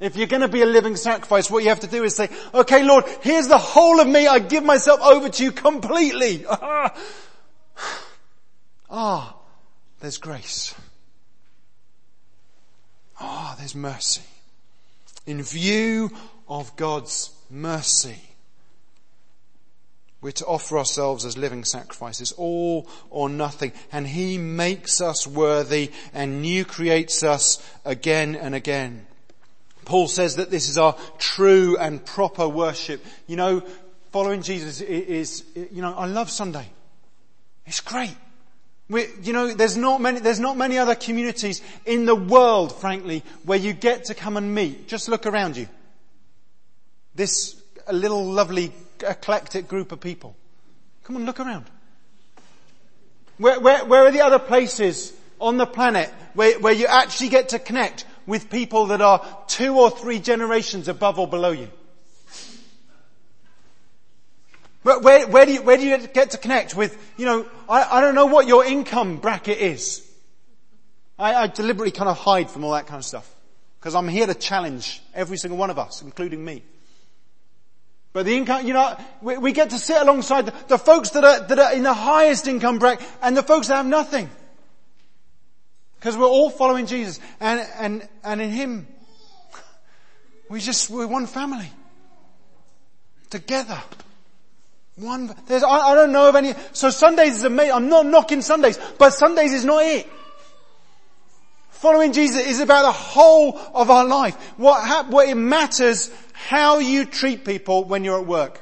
If 0.00 0.16
you're 0.16 0.26
going 0.26 0.42
to 0.42 0.48
be 0.48 0.62
a 0.62 0.66
living 0.66 0.96
sacrifice, 0.96 1.48
what 1.48 1.62
you 1.62 1.68
have 1.68 1.80
to 1.80 1.86
do 1.86 2.02
is 2.02 2.16
say, 2.16 2.28
okay 2.52 2.82
Lord, 2.82 3.04
here's 3.22 3.46
the 3.46 3.56
whole 3.56 4.00
of 4.00 4.08
me. 4.08 4.26
I 4.26 4.40
give 4.40 4.64
myself 4.64 5.00
over 5.00 5.28
to 5.28 5.44
you 5.44 5.52
completely. 5.52 6.44
ah, 8.90 9.36
there's 10.00 10.18
grace. 10.18 10.74
Ah, 13.20 13.52
oh, 13.52 13.58
there's 13.58 13.74
mercy. 13.74 14.22
In 15.26 15.42
view 15.42 16.10
of 16.48 16.74
God's 16.76 17.30
mercy, 17.50 18.18
we're 20.22 20.32
to 20.32 20.46
offer 20.46 20.78
ourselves 20.78 21.24
as 21.24 21.38
living 21.38 21.64
sacrifices, 21.64 22.32
all 22.32 22.88
or 23.10 23.28
nothing. 23.28 23.72
And 23.92 24.06
He 24.06 24.38
makes 24.38 25.00
us 25.00 25.26
worthy 25.26 25.92
and 26.12 26.42
new 26.42 26.64
creates 26.64 27.22
us 27.22 27.62
again 27.84 28.34
and 28.36 28.54
again. 28.54 29.06
Paul 29.84 30.08
says 30.08 30.36
that 30.36 30.50
this 30.50 30.68
is 30.68 30.78
our 30.78 30.96
true 31.18 31.76
and 31.78 32.04
proper 32.04 32.48
worship. 32.48 33.04
You 33.26 33.36
know, 33.36 33.62
following 34.12 34.42
Jesus 34.42 34.80
is, 34.80 35.44
you 35.54 35.80
know, 35.82 35.94
I 35.94 36.06
love 36.06 36.30
Sunday. 36.30 36.68
It's 37.66 37.80
great. 37.80 38.16
We, 38.90 39.06
you 39.22 39.32
know, 39.32 39.54
there's 39.54 39.76
not 39.76 40.00
many, 40.00 40.18
there's 40.18 40.40
not 40.40 40.56
many 40.56 40.76
other 40.76 40.96
communities 40.96 41.62
in 41.86 42.06
the 42.06 42.16
world, 42.16 42.74
frankly, 42.74 43.22
where 43.44 43.58
you 43.58 43.72
get 43.72 44.06
to 44.06 44.14
come 44.14 44.36
and 44.36 44.52
meet. 44.52 44.88
Just 44.88 45.08
look 45.08 45.26
around 45.26 45.56
you. 45.56 45.68
This 47.14 47.60
a 47.86 47.92
little 47.92 48.24
lovely 48.24 48.72
eclectic 49.00 49.68
group 49.68 49.92
of 49.92 50.00
people. 50.00 50.36
Come 51.04 51.16
on, 51.16 51.24
look 51.24 51.38
around. 51.38 51.66
Where, 53.38 53.60
where, 53.60 53.84
where 53.84 54.06
are 54.06 54.10
the 54.10 54.22
other 54.22 54.38
places 54.38 55.12
on 55.40 55.56
the 55.56 55.66
planet 55.66 56.08
where, 56.34 56.58
where 56.58 56.72
you 56.72 56.86
actually 56.86 57.30
get 57.30 57.50
to 57.50 57.58
connect 57.58 58.04
with 58.26 58.50
people 58.50 58.86
that 58.86 59.00
are 59.00 59.24
two 59.46 59.78
or 59.78 59.90
three 59.90 60.18
generations 60.18 60.88
above 60.88 61.18
or 61.18 61.28
below 61.28 61.52
you? 61.52 61.70
But 64.82 65.02
where, 65.02 65.26
where, 65.26 65.44
do 65.44 65.52
you, 65.52 65.62
where 65.62 65.76
do 65.76 65.86
you 65.86 65.98
get 65.98 66.30
to 66.30 66.38
connect 66.38 66.74
with, 66.74 66.96
you 67.16 67.26
know, 67.26 67.46
I, 67.68 67.98
I 67.98 68.00
don't 68.00 68.14
know 68.14 68.26
what 68.26 68.46
your 68.46 68.64
income 68.64 69.18
bracket 69.18 69.58
is. 69.58 70.06
I, 71.18 71.34
I 71.34 71.46
deliberately 71.48 71.90
kind 71.90 72.08
of 72.08 72.16
hide 72.16 72.50
from 72.50 72.64
all 72.64 72.72
that 72.72 72.86
kind 72.86 72.98
of 72.98 73.04
stuff. 73.04 73.30
Because 73.78 73.94
I'm 73.94 74.08
here 74.08 74.26
to 74.26 74.34
challenge 74.34 75.02
every 75.14 75.36
single 75.36 75.58
one 75.58 75.70
of 75.70 75.78
us, 75.78 76.02
including 76.02 76.44
me. 76.44 76.62
But 78.12 78.24
the 78.24 78.36
income, 78.36 78.66
you 78.66 78.72
know, 78.72 78.96
we, 79.22 79.38
we 79.38 79.52
get 79.52 79.70
to 79.70 79.78
sit 79.78 80.00
alongside 80.00 80.46
the, 80.46 80.54
the, 80.68 80.78
folks 80.78 81.10
that 81.10 81.24
are, 81.24 81.46
that 81.46 81.58
are 81.58 81.72
in 81.74 81.82
the 81.82 81.94
highest 81.94 82.48
income 82.48 82.78
bracket 82.78 83.06
and 83.22 83.36
the 83.36 83.42
folks 83.42 83.68
that 83.68 83.76
have 83.76 83.86
nothing. 83.86 84.28
Because 85.96 86.16
we're 86.16 86.26
all 86.26 86.50
following 86.50 86.86
Jesus 86.86 87.20
and, 87.38 87.66
and, 87.78 88.08
and 88.24 88.40
in 88.40 88.50
Him, 88.50 88.88
we 90.48 90.60
just, 90.60 90.90
we're 90.90 91.06
one 91.06 91.26
family. 91.26 91.70
Together. 93.28 93.80
One, 94.96 95.34
there's, 95.46 95.62
I, 95.62 95.68
I 95.68 95.94
don't 95.94 96.12
know 96.12 96.28
of 96.28 96.36
any, 96.36 96.54
so 96.72 96.90
Sundays 96.90 97.36
is 97.36 97.44
amazing. 97.44 97.72
I'm 97.72 97.88
not 97.88 98.06
knocking 98.06 98.42
Sundays, 98.42 98.78
but 98.98 99.14
Sundays 99.14 99.52
is 99.52 99.64
not 99.64 99.82
it. 99.82 100.06
Following 101.70 102.12
Jesus 102.12 102.46
is 102.46 102.60
about 102.60 102.82
the 102.82 102.92
whole 102.92 103.58
of 103.72 103.90
our 103.90 104.04
life. 104.04 104.34
What, 104.58 105.08
what 105.08 105.28
it 105.28 105.34
matters 105.34 106.10
how 106.34 106.78
you 106.78 107.06
treat 107.06 107.44
people 107.44 107.84
when 107.84 108.04
you're 108.04 108.20
at 108.20 108.26
work. 108.26 108.60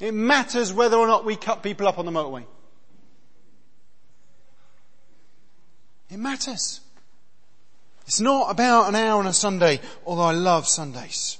It 0.00 0.14
matters 0.14 0.72
whether 0.72 0.96
or 0.96 1.08
not 1.08 1.24
we 1.24 1.34
cut 1.34 1.62
people 1.62 1.88
up 1.88 1.98
on 1.98 2.06
the 2.06 2.12
motorway. 2.12 2.44
It 6.10 6.18
matters. 6.18 6.80
It's 8.08 8.20
not 8.20 8.50
about 8.50 8.88
an 8.88 8.94
hour 8.94 9.20
on 9.20 9.26
a 9.26 9.34
Sunday, 9.34 9.82
although 10.06 10.22
I 10.22 10.32
love 10.32 10.66
Sundays. 10.66 11.36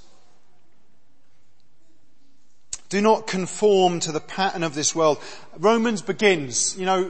Do 2.89 3.01
not 3.01 3.25
conform 3.25 3.99
to 4.01 4.11
the 4.11 4.19
pattern 4.19 4.61
of 4.61 4.75
this 4.75 4.93
world. 4.93 5.17
Romans 5.57 6.03
begins, 6.03 6.77
you 6.77 6.85
know, 6.85 7.09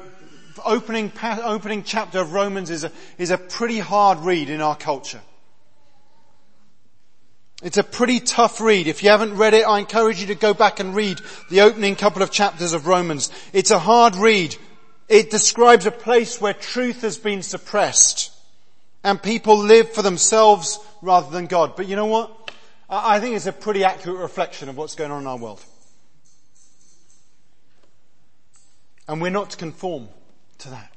opening, 0.63 1.11
opening 1.21 1.83
chapter 1.83 2.21
of 2.21 2.31
Romans 2.31 2.69
is 2.69 2.85
a, 2.85 2.91
is 3.17 3.31
a 3.31 3.37
pretty 3.37 3.79
hard 3.79 4.19
read 4.19 4.49
in 4.49 4.61
our 4.61 4.77
culture. 4.77 5.19
It's 7.61 7.77
a 7.77 7.83
pretty 7.83 8.21
tough 8.21 8.61
read. 8.61 8.87
If 8.87 9.03
you 9.03 9.09
haven't 9.09 9.35
read 9.35 9.53
it, 9.53 9.67
I 9.67 9.79
encourage 9.79 10.21
you 10.21 10.27
to 10.27 10.35
go 10.35 10.53
back 10.53 10.79
and 10.79 10.95
read 10.95 11.19
the 11.49 11.61
opening 11.61 11.97
couple 11.97 12.21
of 12.21 12.31
chapters 12.31 12.71
of 12.71 12.87
Romans. 12.87 13.29
It's 13.51 13.71
a 13.71 13.79
hard 13.79 14.15
read. 14.15 14.55
It 15.09 15.29
describes 15.29 15.85
a 15.85 15.91
place 15.91 16.39
where 16.39 16.53
truth 16.53 17.01
has 17.01 17.17
been 17.17 17.43
suppressed 17.43 18.37
and 19.03 19.21
people 19.21 19.57
live 19.57 19.91
for 19.91 20.01
themselves 20.01 20.79
rather 21.01 21.29
than 21.29 21.47
God. 21.47 21.75
But 21.75 21.87
you 21.87 21.95
know 21.95 22.05
what? 22.05 22.51
I 22.89 23.19
think 23.19 23.35
it's 23.35 23.45
a 23.45 23.53
pretty 23.53 23.83
accurate 23.83 24.19
reflection 24.19 24.67
of 24.67 24.77
what's 24.77 24.95
going 24.95 25.11
on 25.11 25.21
in 25.21 25.27
our 25.27 25.37
world. 25.37 25.63
And 29.07 29.21
we're 29.21 29.29
not 29.29 29.51
to 29.51 29.57
conform 29.57 30.07
to 30.59 30.69
that. 30.69 30.93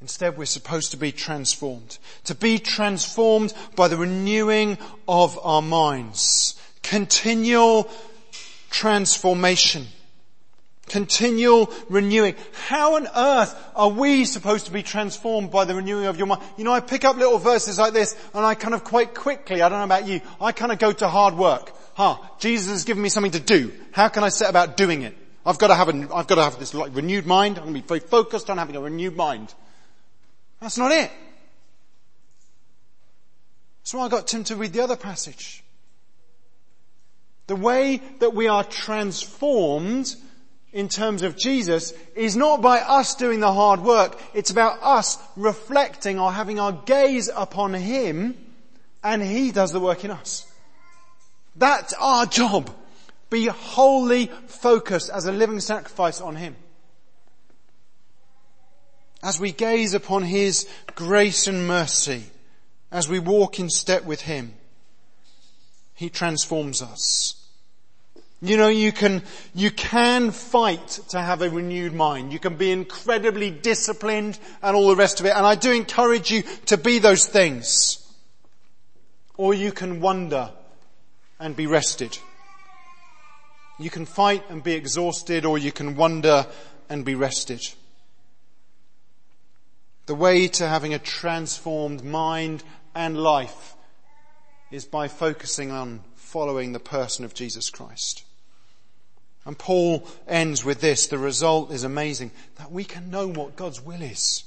Instead, 0.00 0.36
we're 0.36 0.44
supposed 0.44 0.90
to 0.90 0.96
be 0.96 1.12
transformed. 1.12 1.98
To 2.24 2.34
be 2.34 2.58
transformed 2.58 3.54
by 3.74 3.88
the 3.88 3.96
renewing 3.96 4.78
of 5.08 5.38
our 5.42 5.62
minds. 5.62 6.60
Continual 6.82 7.90
transformation. 8.70 9.86
Continual 10.86 11.72
renewing. 11.88 12.34
How 12.66 12.96
on 12.96 13.08
earth 13.16 13.54
are 13.74 13.88
we 13.88 14.24
supposed 14.24 14.66
to 14.66 14.72
be 14.72 14.82
transformed 14.82 15.50
by 15.50 15.64
the 15.64 15.74
renewing 15.74 16.06
of 16.06 16.18
your 16.18 16.26
mind? 16.26 16.42
You 16.58 16.64
know, 16.64 16.72
I 16.72 16.80
pick 16.80 17.04
up 17.04 17.16
little 17.16 17.38
verses 17.38 17.78
like 17.78 17.94
this 17.94 18.14
and 18.34 18.44
I 18.44 18.54
kind 18.54 18.74
of 18.74 18.84
quite 18.84 19.14
quickly, 19.14 19.62
I 19.62 19.68
don't 19.68 19.78
know 19.78 19.84
about 19.84 20.06
you, 20.06 20.20
I 20.40 20.52
kind 20.52 20.72
of 20.72 20.78
go 20.78 20.92
to 20.92 21.08
hard 21.08 21.34
work. 21.34 21.72
Huh, 21.94 22.18
Jesus 22.38 22.70
has 22.70 22.84
given 22.84 23.02
me 23.02 23.08
something 23.08 23.32
to 23.32 23.40
do. 23.40 23.72
How 23.92 24.08
can 24.08 24.24
I 24.24 24.28
set 24.28 24.50
about 24.50 24.76
doing 24.76 25.02
it? 25.02 25.16
I've 25.46 25.58
got 25.58 25.68
to 25.68 25.74
have 25.74 25.88
a, 25.88 26.14
I've 26.14 26.26
got 26.26 26.34
to 26.34 26.42
have 26.42 26.58
this 26.58 26.74
like 26.74 26.94
renewed 26.94 27.26
mind. 27.26 27.56
I'm 27.56 27.64
going 27.64 27.74
to 27.74 27.80
be 27.80 27.86
very 27.86 28.00
focused 28.00 28.50
on 28.50 28.58
having 28.58 28.76
a 28.76 28.80
renewed 28.80 29.16
mind. 29.16 29.54
That's 30.60 30.76
not 30.76 30.92
it. 30.92 31.10
So 33.84 34.00
I 34.00 34.08
got 34.08 34.26
Tim 34.26 34.44
to 34.44 34.56
read 34.56 34.72
the 34.72 34.82
other 34.82 34.96
passage. 34.96 35.62
The 37.46 37.56
way 37.56 38.00
that 38.20 38.34
we 38.34 38.48
are 38.48 38.64
transformed 38.64 40.14
in 40.74 40.88
terms 40.88 41.22
of 41.22 41.36
Jesus 41.36 41.94
is 42.16 42.36
not 42.36 42.60
by 42.60 42.80
us 42.80 43.14
doing 43.14 43.38
the 43.38 43.52
hard 43.52 43.80
work. 43.80 44.20
It's 44.34 44.50
about 44.50 44.80
us 44.82 45.16
reflecting 45.36 46.18
or 46.18 46.32
having 46.32 46.58
our 46.58 46.72
gaze 46.72 47.30
upon 47.34 47.72
Him 47.72 48.36
and 49.02 49.22
He 49.22 49.52
does 49.52 49.70
the 49.70 49.78
work 49.78 50.04
in 50.04 50.10
us. 50.10 50.50
That's 51.54 51.94
our 51.94 52.26
job. 52.26 52.74
Be 53.30 53.46
wholly 53.46 54.26
focused 54.48 55.10
as 55.10 55.26
a 55.26 55.32
living 55.32 55.60
sacrifice 55.60 56.20
on 56.20 56.34
Him. 56.34 56.56
As 59.22 59.38
we 59.38 59.52
gaze 59.52 59.94
upon 59.94 60.24
His 60.24 60.68
grace 60.96 61.46
and 61.46 61.68
mercy, 61.68 62.24
as 62.90 63.08
we 63.08 63.20
walk 63.20 63.60
in 63.60 63.70
step 63.70 64.04
with 64.04 64.22
Him, 64.22 64.54
He 65.94 66.10
transforms 66.10 66.82
us. 66.82 67.43
You 68.44 68.58
know, 68.58 68.68
you 68.68 68.92
can, 68.92 69.22
you 69.54 69.70
can 69.70 70.30
fight 70.30 71.00
to 71.08 71.18
have 71.18 71.40
a 71.40 71.48
renewed 71.48 71.94
mind. 71.94 72.30
You 72.30 72.38
can 72.38 72.56
be 72.56 72.72
incredibly 72.72 73.50
disciplined 73.50 74.38
and 74.62 74.76
all 74.76 74.88
the 74.88 74.96
rest 74.96 75.18
of 75.18 75.24
it. 75.24 75.34
And 75.34 75.46
I 75.46 75.54
do 75.54 75.72
encourage 75.72 76.30
you 76.30 76.42
to 76.66 76.76
be 76.76 76.98
those 76.98 77.26
things. 77.26 78.06
Or 79.38 79.54
you 79.54 79.72
can 79.72 80.02
wonder 80.02 80.50
and 81.40 81.56
be 81.56 81.66
rested. 81.66 82.18
You 83.78 83.88
can 83.88 84.04
fight 84.04 84.44
and 84.50 84.62
be 84.62 84.74
exhausted 84.74 85.46
or 85.46 85.56
you 85.56 85.72
can 85.72 85.96
wonder 85.96 86.46
and 86.90 87.02
be 87.02 87.14
rested. 87.14 87.66
The 90.04 90.14
way 90.14 90.48
to 90.48 90.68
having 90.68 90.92
a 90.92 90.98
transformed 90.98 92.04
mind 92.04 92.62
and 92.94 93.16
life 93.16 93.74
is 94.70 94.84
by 94.84 95.08
focusing 95.08 95.70
on 95.70 96.04
following 96.14 96.72
the 96.72 96.78
person 96.78 97.24
of 97.24 97.32
Jesus 97.32 97.70
Christ. 97.70 98.23
And 99.46 99.58
Paul 99.58 100.06
ends 100.26 100.64
with 100.64 100.80
this. 100.80 101.06
The 101.06 101.18
result 101.18 101.70
is 101.70 101.84
amazing. 101.84 102.30
That 102.56 102.72
we 102.72 102.84
can 102.84 103.10
know 103.10 103.26
what 103.28 103.56
God's 103.56 103.80
will 103.80 104.00
is. 104.00 104.44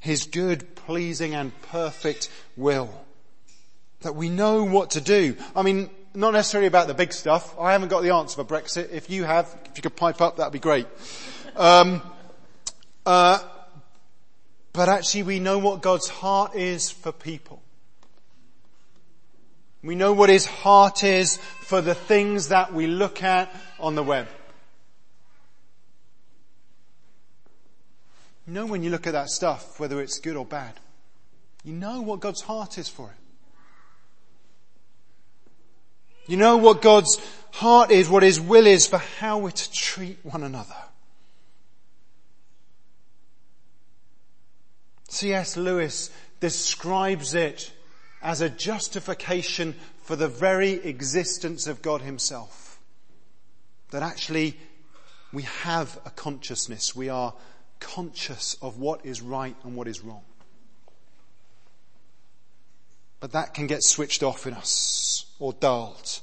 His 0.00 0.24
good, 0.24 0.74
pleasing 0.74 1.34
and 1.34 1.52
perfect 1.62 2.28
will. 2.56 3.04
That 4.00 4.14
we 4.14 4.28
know 4.28 4.64
what 4.64 4.90
to 4.90 5.00
do. 5.00 5.36
I 5.54 5.62
mean, 5.62 5.90
not 6.14 6.32
necessarily 6.32 6.66
about 6.66 6.88
the 6.88 6.94
big 6.94 7.12
stuff. 7.12 7.58
I 7.58 7.72
haven't 7.72 7.88
got 7.88 8.02
the 8.02 8.10
answer 8.10 8.36
for 8.36 8.44
Brexit. 8.44 8.90
If 8.92 9.10
you 9.10 9.24
have, 9.24 9.46
if 9.66 9.76
you 9.76 9.82
could 9.82 9.96
pipe 9.96 10.20
up, 10.20 10.36
that'd 10.36 10.52
be 10.52 10.58
great. 10.58 10.86
Um, 11.56 12.02
uh, 13.06 13.38
but 14.72 14.88
actually 14.88 15.22
we 15.22 15.38
know 15.38 15.58
what 15.58 15.82
God's 15.82 16.08
heart 16.08 16.54
is 16.56 16.90
for 16.90 17.12
people. 17.12 17.62
We 19.82 19.94
know 19.94 20.12
what 20.14 20.30
His 20.30 20.46
heart 20.46 21.04
is 21.04 21.36
for 21.36 21.80
the 21.80 21.94
things 21.94 22.48
that 22.48 22.72
we 22.72 22.86
look 22.86 23.22
at 23.22 23.54
on 23.84 23.94
the 23.94 24.02
web. 24.02 24.26
You 28.46 28.54
know 28.54 28.66
when 28.66 28.82
you 28.82 28.90
look 28.90 29.06
at 29.06 29.12
that 29.12 29.28
stuff, 29.28 29.78
whether 29.78 30.00
it's 30.00 30.18
good 30.18 30.36
or 30.36 30.46
bad. 30.46 30.72
You 31.64 31.74
know 31.74 32.00
what 32.00 32.20
God's 32.20 32.40
heart 32.40 32.78
is 32.78 32.88
for 32.88 33.10
it. 33.10 33.16
You 36.26 36.38
know 36.38 36.56
what 36.56 36.80
God's 36.80 37.20
heart 37.52 37.90
is, 37.90 38.08
what 38.08 38.22
His 38.22 38.40
will 38.40 38.66
is 38.66 38.86
for 38.86 38.98
how 38.98 39.38
we're 39.38 39.50
to 39.50 39.72
treat 39.72 40.18
one 40.22 40.42
another. 40.42 40.74
C.S. 45.08 45.58
Lewis 45.58 46.10
describes 46.40 47.34
it 47.34 47.70
as 48.22 48.40
a 48.40 48.48
justification 48.48 49.74
for 50.02 50.16
the 50.16 50.28
very 50.28 50.72
existence 50.72 51.66
of 51.66 51.82
God 51.82 52.00
himself. 52.00 52.63
That 53.94 54.02
actually 54.02 54.58
we 55.32 55.42
have 55.42 56.00
a 56.04 56.10
consciousness. 56.10 56.96
We 56.96 57.10
are 57.10 57.32
conscious 57.78 58.56
of 58.60 58.76
what 58.76 59.06
is 59.06 59.22
right 59.22 59.54
and 59.62 59.76
what 59.76 59.86
is 59.86 60.00
wrong. 60.00 60.24
But 63.20 63.30
that 63.30 63.54
can 63.54 63.68
get 63.68 63.84
switched 63.84 64.24
off 64.24 64.48
in 64.48 64.54
us 64.54 65.26
or 65.38 65.52
dulled. 65.52 66.22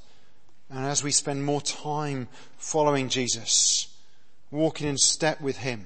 And 0.69 0.83
as 0.85 1.01
we 1.01 1.11
spend 1.11 1.45
more 1.45 1.61
time 1.61 2.27
following 2.57 3.07
Jesus, 3.07 3.87
walking 4.51 4.89
in 4.89 4.97
step 4.97 5.39
with 5.39 5.55
Him, 5.55 5.85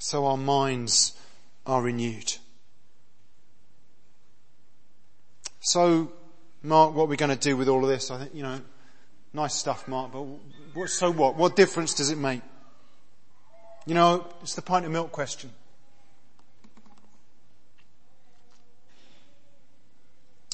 so 0.00 0.26
our 0.26 0.36
minds 0.36 1.12
are 1.64 1.80
renewed. 1.80 2.38
So, 5.60 6.10
Mark, 6.60 6.92
what 6.92 7.04
are 7.04 7.06
we're 7.06 7.14
going 7.14 7.30
to 7.30 7.36
do 7.36 7.56
with 7.56 7.68
all 7.68 7.84
of 7.84 7.88
this, 7.88 8.10
I 8.10 8.18
think, 8.18 8.34
you 8.34 8.42
know, 8.42 8.60
nice 9.34 9.54
stuff, 9.54 9.86
Mark, 9.88 10.12
but 10.12 10.22
what, 10.72 10.88
so 10.88 11.10
what? 11.10 11.36
What 11.36 11.56
difference 11.56 11.94
does 11.94 12.10
it 12.10 12.18
make? 12.18 12.40
You 13.84 13.94
know, 13.94 14.26
it's 14.40 14.54
the 14.54 14.62
pint 14.62 14.86
of 14.86 14.92
milk 14.92 15.12
question. 15.12 15.50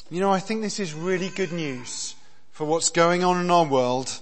You 0.09 0.19
know, 0.19 0.31
I 0.31 0.39
think 0.39 0.61
this 0.61 0.79
is 0.79 0.93
really 0.93 1.29
good 1.29 1.53
news 1.53 2.15
for 2.51 2.65
what's 2.65 2.89
going 2.89 3.23
on 3.23 3.39
in 3.39 3.49
our 3.49 3.65
world 3.65 4.19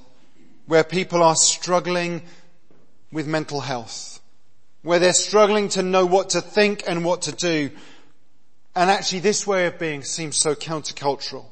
where 0.68 0.84
people 0.84 1.24
are 1.24 1.36
struggling 1.36 2.22
with 3.12 3.26
mental 3.26 3.62
health, 3.62 4.20
where 4.84 5.00
they're 5.00 5.14
struggling 5.14 5.68
to 5.70 5.82
know 5.82 6.06
what 6.06 6.30
to 6.30 6.42
think 6.42 6.84
and 6.86 7.04
what 7.04 7.24
to 7.24 7.32
do. 7.32 7.72
And 8.76 8.92
actually 8.92 9.22
this 9.22 9.48
way 9.48 9.66
of 9.66 9.80
being 9.80 10.04
seems 10.04 10.38
so 10.38 10.54
countercultural. 10.54 11.46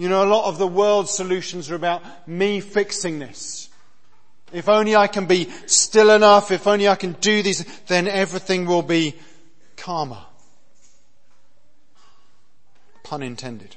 You 0.00 0.08
know, 0.08 0.24
a 0.24 0.32
lot 0.32 0.46
of 0.46 0.56
the 0.56 0.66
world's 0.66 1.10
solutions 1.10 1.70
are 1.70 1.74
about 1.74 2.26
me 2.26 2.60
fixing 2.60 3.18
this. 3.18 3.68
If 4.50 4.66
only 4.66 4.96
I 4.96 5.08
can 5.08 5.26
be 5.26 5.50
still 5.66 6.08
enough, 6.08 6.50
if 6.50 6.66
only 6.66 6.88
I 6.88 6.94
can 6.94 7.12
do 7.20 7.42
these, 7.42 7.66
then 7.86 8.08
everything 8.08 8.64
will 8.64 8.80
be 8.80 9.14
calmer. 9.76 10.22
Pun 13.04 13.22
intended. 13.22 13.76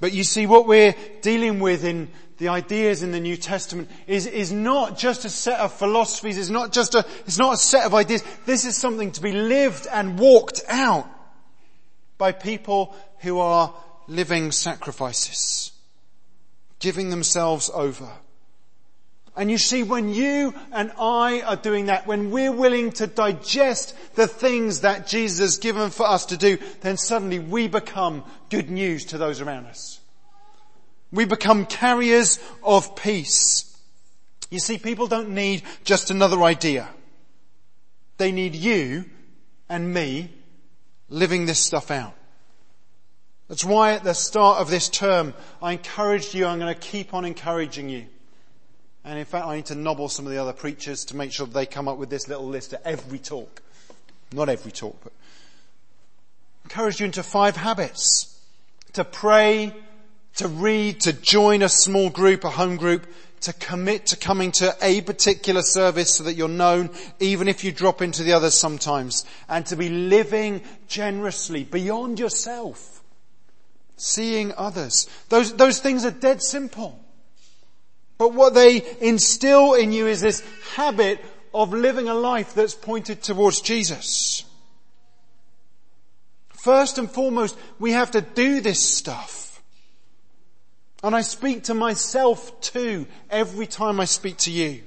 But 0.00 0.12
you 0.12 0.24
see 0.24 0.46
what 0.46 0.66
we're 0.66 0.96
dealing 1.22 1.60
with 1.60 1.84
in 1.84 2.10
the 2.38 2.48
ideas 2.48 3.04
in 3.04 3.12
the 3.12 3.20
New 3.20 3.36
Testament 3.36 3.90
is, 4.08 4.26
is 4.26 4.50
not 4.50 4.98
just 4.98 5.24
a 5.24 5.30
set 5.30 5.60
of 5.60 5.72
philosophies, 5.72 6.36
it's 6.36 6.50
not 6.50 6.72
just 6.72 6.96
a, 6.96 7.06
it's 7.26 7.38
not 7.38 7.54
a 7.54 7.58
set 7.58 7.86
of 7.86 7.94
ideas. 7.94 8.24
This 8.44 8.64
is 8.64 8.76
something 8.76 9.12
to 9.12 9.20
be 9.20 9.30
lived 9.30 9.86
and 9.86 10.18
walked 10.18 10.62
out 10.66 11.06
by 12.20 12.32
people 12.32 12.94
who 13.20 13.38
are 13.38 13.74
living 14.06 14.52
sacrifices, 14.52 15.72
giving 16.78 17.10
themselves 17.10 17.70
over. 17.72 18.10
And 19.36 19.50
you 19.50 19.58
see, 19.58 19.82
when 19.82 20.12
you 20.12 20.54
and 20.72 20.92
I 20.98 21.42
are 21.42 21.56
doing 21.56 21.86
that, 21.86 22.06
when 22.06 22.30
we're 22.30 22.52
willing 22.52 22.90
to 22.92 23.06
digest 23.06 23.94
the 24.16 24.26
things 24.26 24.80
that 24.80 25.06
Jesus 25.06 25.38
has 25.38 25.58
given 25.58 25.90
for 25.90 26.06
us 26.06 26.26
to 26.26 26.36
do, 26.36 26.58
then 26.80 26.96
suddenly 26.96 27.38
we 27.38 27.68
become 27.68 28.24
good 28.50 28.70
news 28.70 29.06
to 29.06 29.18
those 29.18 29.40
around 29.40 29.66
us. 29.66 30.00
We 31.12 31.24
become 31.24 31.66
carriers 31.66 32.40
of 32.62 32.96
peace. 32.96 33.66
You 34.50 34.58
see, 34.58 34.78
people 34.78 35.06
don't 35.06 35.30
need 35.30 35.62
just 35.84 36.10
another 36.10 36.42
idea. 36.42 36.88
They 38.16 38.32
need 38.32 38.54
you 38.54 39.04
and 39.68 39.94
me 39.94 40.30
living 41.08 41.46
this 41.46 41.60
stuff 41.60 41.90
out. 41.90 42.14
That's 43.50 43.64
why 43.64 43.94
at 43.94 44.04
the 44.04 44.14
start 44.14 44.60
of 44.60 44.70
this 44.70 44.88
term, 44.88 45.34
I 45.60 45.72
encouraged 45.72 46.34
you, 46.34 46.46
I'm 46.46 46.60
going 46.60 46.72
to 46.72 46.80
keep 46.80 47.12
on 47.12 47.24
encouraging 47.24 47.88
you. 47.88 48.06
And 49.04 49.18
in 49.18 49.24
fact, 49.24 49.44
I 49.44 49.56
need 49.56 49.66
to 49.66 49.74
nobble 49.74 50.08
some 50.08 50.24
of 50.24 50.30
the 50.30 50.38
other 50.38 50.52
preachers 50.52 51.04
to 51.06 51.16
make 51.16 51.32
sure 51.32 51.48
they 51.48 51.66
come 51.66 51.88
up 51.88 51.98
with 51.98 52.10
this 52.10 52.28
little 52.28 52.46
list 52.46 52.74
at 52.74 52.82
every 52.84 53.18
talk. 53.18 53.60
Not 54.32 54.48
every 54.48 54.70
talk, 54.70 54.96
but 55.02 55.12
encourage 56.62 57.00
you 57.00 57.06
into 57.06 57.24
five 57.24 57.56
habits. 57.56 58.40
To 58.92 59.02
pray, 59.02 59.74
to 60.36 60.46
read, 60.46 61.00
to 61.00 61.12
join 61.12 61.62
a 61.62 61.68
small 61.68 62.08
group, 62.08 62.44
a 62.44 62.50
home 62.50 62.76
group, 62.76 63.04
to 63.40 63.52
commit 63.52 64.06
to 64.06 64.16
coming 64.16 64.52
to 64.52 64.76
a 64.80 65.00
particular 65.00 65.62
service 65.62 66.14
so 66.14 66.22
that 66.22 66.34
you're 66.34 66.46
known, 66.46 66.90
even 67.18 67.48
if 67.48 67.64
you 67.64 67.72
drop 67.72 68.00
into 68.00 68.22
the 68.22 68.32
others 68.32 68.54
sometimes, 68.54 69.24
and 69.48 69.66
to 69.66 69.74
be 69.74 69.88
living 69.88 70.62
generously 70.86 71.64
beyond 71.64 72.20
yourself, 72.20 72.99
seeing 74.00 74.52
others. 74.56 75.08
Those, 75.28 75.54
those 75.54 75.78
things 75.78 76.04
are 76.04 76.10
dead 76.10 76.42
simple. 76.42 76.98
But 78.18 78.34
what 78.34 78.54
they 78.54 78.82
instill 79.00 79.74
in 79.74 79.92
you 79.92 80.06
is 80.06 80.20
this 80.20 80.42
habit 80.74 81.24
of 81.54 81.72
living 81.72 82.08
a 82.08 82.14
life 82.14 82.54
that's 82.54 82.74
pointed 82.74 83.22
towards 83.22 83.60
Jesus. 83.60 84.44
First 86.50 86.98
and 86.98 87.10
foremost, 87.10 87.56
we 87.78 87.92
have 87.92 88.10
to 88.10 88.20
do 88.20 88.60
this 88.60 88.84
stuff. 88.84 89.62
And 91.02 91.16
I 91.16 91.22
speak 91.22 91.64
to 91.64 91.74
myself 91.74 92.60
too 92.60 93.06
every 93.30 93.66
time 93.66 94.00
I 94.00 94.04
speak 94.04 94.36
to 94.38 94.50
you. 94.50 94.82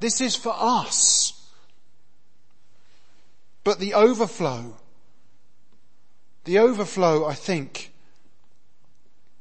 This 0.00 0.20
is 0.20 0.34
for 0.34 0.54
us. 0.56 1.32
But 3.62 3.78
the 3.78 3.94
overflow, 3.94 4.76
the 6.44 6.58
overflow, 6.58 7.24
I 7.26 7.34
think, 7.34 7.92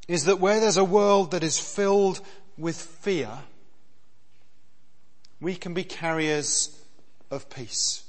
is 0.08 0.26
that 0.26 0.39
where 0.39 0.60
there's 0.60 0.78
a 0.78 0.84
world 0.84 1.32
that 1.32 1.44
is 1.44 1.60
filled 1.60 2.22
with 2.58 2.78
fear, 2.78 3.30
we 5.39 5.56
can 5.56 5.74
be 5.74 5.84
carriers 5.84 6.78
of 7.30 7.50
peace. 7.50 8.04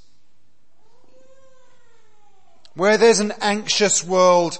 Where 2.75 2.97
there's 2.97 3.19
an 3.19 3.33
anxious 3.41 4.03
world, 4.03 4.57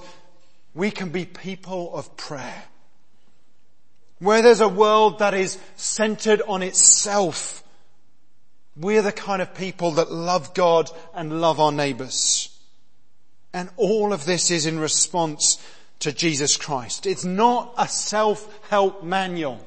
we 0.74 0.90
can 0.90 1.10
be 1.10 1.24
people 1.24 1.94
of 1.94 2.16
prayer. 2.16 2.64
Where 4.18 4.40
there's 4.40 4.60
a 4.60 4.68
world 4.68 5.18
that 5.18 5.34
is 5.34 5.58
centered 5.76 6.40
on 6.48 6.62
itself, 6.62 7.62
we're 8.76 9.02
the 9.02 9.12
kind 9.12 9.42
of 9.42 9.54
people 9.54 9.92
that 9.92 10.10
love 10.10 10.54
God 10.54 10.90
and 11.14 11.40
love 11.40 11.60
our 11.60 11.72
neighbours. 11.72 12.55
And 13.52 13.70
all 13.76 14.12
of 14.12 14.24
this 14.24 14.50
is 14.50 14.66
in 14.66 14.78
response 14.78 15.62
to 16.00 16.12
Jesus 16.12 16.56
Christ. 16.56 17.06
It's 17.06 17.24
not 17.24 17.72
a 17.78 17.88
self-help 17.88 19.02
manual. 19.02 19.64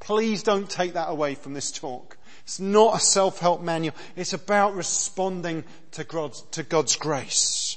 Please 0.00 0.42
don't 0.42 0.70
take 0.70 0.94
that 0.94 1.10
away 1.10 1.34
from 1.34 1.54
this 1.54 1.70
talk. 1.70 2.16
It's 2.44 2.58
not 2.58 2.96
a 2.96 3.00
self-help 3.00 3.60
manual. 3.60 3.94
It's 4.16 4.32
about 4.32 4.74
responding 4.74 5.64
to 5.92 6.04
God's, 6.04 6.40
to 6.52 6.62
God's 6.62 6.96
grace. 6.96 7.76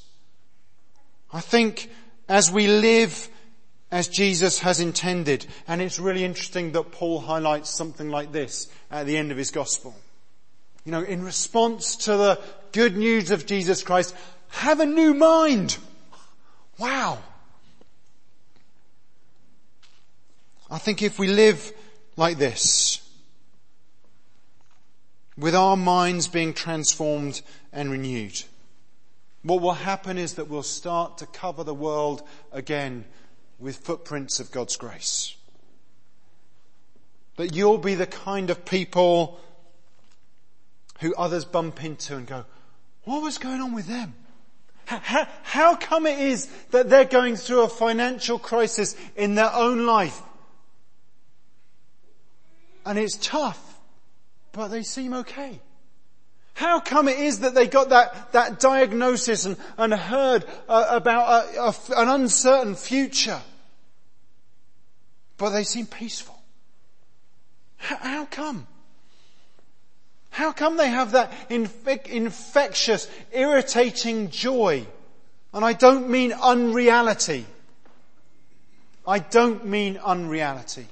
I 1.33 1.41
think 1.41 1.89
as 2.29 2.49
we 2.49 2.67
live 2.67 3.27
as 3.91 4.07
Jesus 4.07 4.59
has 4.59 4.79
intended, 4.79 5.45
and 5.67 5.81
it's 5.81 5.99
really 5.99 6.23
interesting 6.23 6.71
that 6.71 6.93
Paul 6.93 7.19
highlights 7.19 7.69
something 7.69 8.09
like 8.09 8.31
this 8.31 8.69
at 8.89 9.05
the 9.05 9.17
end 9.17 9.31
of 9.31 9.37
his 9.37 9.51
gospel. 9.51 9.93
You 10.85 10.93
know, 10.93 11.01
in 11.01 11.25
response 11.25 11.97
to 12.05 12.15
the 12.15 12.39
good 12.71 12.95
news 12.95 13.31
of 13.31 13.45
Jesus 13.45 13.83
Christ, 13.83 14.15
have 14.51 14.79
a 14.79 14.85
new 14.85 15.13
mind. 15.13 15.77
Wow. 16.77 17.19
I 20.69 20.77
think 20.77 21.01
if 21.01 21.19
we 21.19 21.27
live 21.27 21.73
like 22.15 22.37
this. 22.37 22.99
With 25.37 25.55
our 25.55 25.75
minds 25.75 26.27
being 26.27 26.53
transformed 26.53 27.41
and 27.73 27.91
renewed. 27.91 28.43
What 29.43 29.61
will 29.61 29.73
happen 29.73 30.17
is 30.17 30.35
that 30.35 30.47
we'll 30.47 30.63
start 30.63 31.17
to 31.17 31.25
cover 31.25 31.63
the 31.63 31.73
world 31.73 32.21
again 32.51 33.05
with 33.57 33.77
footprints 33.77 34.39
of 34.39 34.51
God's 34.51 34.75
grace. 34.75 35.35
That 37.37 37.55
you'll 37.55 37.77
be 37.77 37.95
the 37.95 38.05
kind 38.05 38.49
of 38.49 38.65
people 38.65 39.39
who 40.99 41.15
others 41.15 41.45
bump 41.45 41.83
into 41.83 42.15
and 42.15 42.27
go, 42.27 42.45
what 43.03 43.23
was 43.23 43.39
going 43.39 43.61
on 43.61 43.73
with 43.73 43.87
them? 43.87 44.13
How, 44.85 45.27
how, 45.43 45.75
come 45.75 46.05
it 46.05 46.19
is 46.19 46.47
that 46.71 46.89
they're 46.89 47.05
going 47.05 47.37
through 47.37 47.61
a 47.61 47.69
financial 47.69 48.37
crisis 48.37 48.95
in 49.15 49.35
their 49.35 49.53
own 49.53 49.85
life 49.85 50.21
and 52.85 52.97
it's 52.97 53.17
tough, 53.17 53.79
but 54.51 54.69
they 54.69 54.83
seem 54.83 55.13
okay. 55.13 55.59
How 56.53 56.79
come 56.79 57.07
it 57.07 57.19
is 57.19 57.39
that 57.39 57.55
they 57.55 57.67
got 57.67 57.89
that, 57.89 58.33
that 58.33 58.59
diagnosis 58.59 59.45
and, 59.45 59.57
and 59.77 59.93
heard 59.93 60.45
uh, 60.67 60.85
about 60.89 61.45
a, 61.55 61.61
a, 61.61 61.73
an 62.01 62.09
uncertain 62.09 62.75
future, 62.75 63.39
but 65.37 65.51
they 65.51 65.63
seem 65.63 65.85
peaceful? 65.85 66.37
How, 67.77 67.97
how 67.97 68.25
come? 68.25 68.67
How 70.31 70.53
come 70.53 70.77
they 70.77 70.89
have 70.89 71.11
that 71.11 71.31
inf- 71.49 71.87
infectious, 72.07 73.07
irritating 73.31 74.29
joy? 74.29 74.87
And 75.53 75.63
I 75.63 75.73
don't 75.73 76.09
mean 76.09 76.31
unreality. 76.31 77.45
I 79.05 79.19
don't 79.19 79.65
mean 79.65 79.97
unreality. 79.97 80.87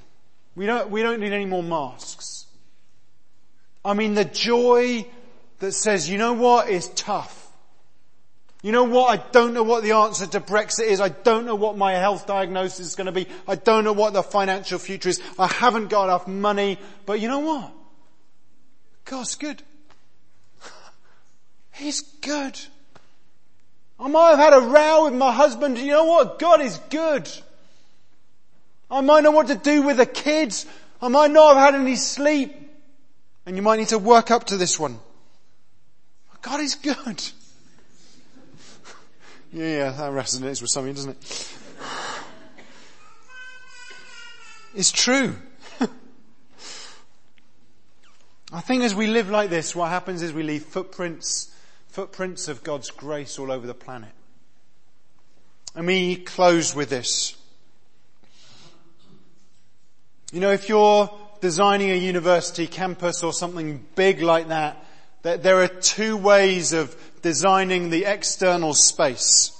We 0.54 0.66
don't, 0.66 0.90
we 0.90 1.02
don't 1.02 1.20
need 1.20 1.32
any 1.32 1.46
more 1.46 1.62
masks. 1.62 2.46
I 3.82 3.94
mean 3.94 4.14
the 4.14 4.26
joy 4.26 5.06
that 5.60 5.72
says, 5.72 6.08
you 6.08 6.18
know 6.18 6.34
what 6.34 6.68
is 6.68 6.88
tough? 6.88 7.50
You 8.62 8.72
know 8.72 8.84
what? 8.84 9.18
I 9.18 9.22
don't 9.32 9.54
know 9.54 9.62
what 9.62 9.82
the 9.82 9.92
answer 9.92 10.26
to 10.26 10.40
Brexit 10.40 10.84
is. 10.84 11.00
I 11.00 11.08
don't 11.08 11.46
know 11.46 11.54
what 11.54 11.78
my 11.78 11.92
health 11.92 12.26
diagnosis 12.26 12.88
is 12.88 12.94
going 12.94 13.06
to 13.06 13.12
be. 13.12 13.26
I 13.48 13.54
don't 13.54 13.84
know 13.84 13.94
what 13.94 14.12
the 14.12 14.22
financial 14.22 14.78
future 14.78 15.08
is. 15.08 15.22
I 15.38 15.46
haven't 15.46 15.88
got 15.88 16.04
enough 16.04 16.28
money. 16.28 16.78
But 17.06 17.20
you 17.20 17.28
know 17.28 17.38
what? 17.38 17.72
God's 19.04 19.34
good. 19.34 19.62
He's 21.72 22.00
good. 22.00 22.58
I 23.98 24.08
might 24.08 24.30
have 24.30 24.38
had 24.38 24.52
a 24.54 24.60
row 24.60 25.04
with 25.04 25.14
my 25.14 25.32
husband. 25.32 25.78
You 25.78 25.88
know 25.88 26.04
what? 26.04 26.38
God 26.38 26.60
is 26.60 26.78
good. 26.90 27.28
I 28.90 29.00
might 29.00 29.22
not 29.22 29.34
what 29.34 29.48
to 29.48 29.54
do 29.54 29.82
with 29.82 29.98
the 29.98 30.06
kids. 30.06 30.66
I 31.00 31.08
might 31.08 31.30
not 31.30 31.56
have 31.56 31.74
had 31.74 31.80
any 31.80 31.96
sleep. 31.96 32.54
And 33.46 33.56
you 33.56 33.62
might 33.62 33.76
need 33.76 33.88
to 33.88 33.98
work 33.98 34.30
up 34.30 34.44
to 34.44 34.56
this 34.56 34.78
one. 34.78 34.98
God 36.42 36.60
is 36.60 36.74
good. 36.74 36.94
yeah, 39.52 39.64
yeah, 39.64 39.90
that 39.90 40.12
resonates 40.12 40.60
with 40.62 40.70
something, 40.70 40.94
doesn't 40.94 41.10
it? 41.10 41.56
It's 44.72 44.92
true. 44.92 45.34
I 48.52 48.60
think 48.60 48.82
as 48.82 48.96
we 48.96 49.06
live 49.06 49.30
like 49.30 49.48
this, 49.48 49.76
what 49.76 49.90
happens 49.90 50.22
is 50.22 50.32
we 50.32 50.42
leave 50.42 50.64
footprints, 50.64 51.54
footprints 51.86 52.48
of 52.48 52.64
God's 52.64 52.90
grace 52.90 53.38
all 53.38 53.52
over 53.52 53.64
the 53.64 53.74
planet. 53.74 54.10
And 55.76 55.86
we 55.86 56.16
close 56.16 56.74
with 56.74 56.90
this. 56.90 57.36
You 60.32 60.40
know, 60.40 60.50
if 60.50 60.68
you're 60.68 61.10
designing 61.40 61.90
a 61.90 61.94
university 61.94 62.66
campus 62.66 63.22
or 63.22 63.32
something 63.32 63.84
big 63.94 64.20
like 64.20 64.48
that, 64.48 64.84
there 65.22 65.62
are 65.62 65.68
two 65.68 66.16
ways 66.16 66.72
of 66.72 66.96
designing 67.22 67.90
the 67.90 68.04
external 68.04 68.74
space. 68.74 69.56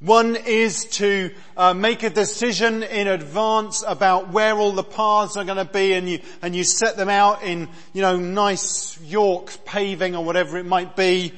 One 0.00 0.36
is 0.36 0.84
to 0.84 1.32
uh, 1.56 1.74
make 1.74 2.04
a 2.04 2.10
decision 2.10 2.84
in 2.84 3.08
advance 3.08 3.82
about 3.86 4.28
where 4.28 4.56
all 4.56 4.70
the 4.70 4.84
paths 4.84 5.36
are 5.36 5.44
going 5.44 5.58
to 5.58 5.64
be 5.64 5.92
and 5.92 6.08
you, 6.08 6.20
and 6.40 6.54
you 6.54 6.62
set 6.62 6.96
them 6.96 7.08
out 7.08 7.42
in, 7.42 7.68
you 7.92 8.02
know, 8.02 8.16
nice 8.16 9.00
York 9.00 9.64
paving 9.64 10.14
or 10.14 10.24
whatever 10.24 10.56
it 10.56 10.66
might 10.66 10.94
be. 10.94 11.32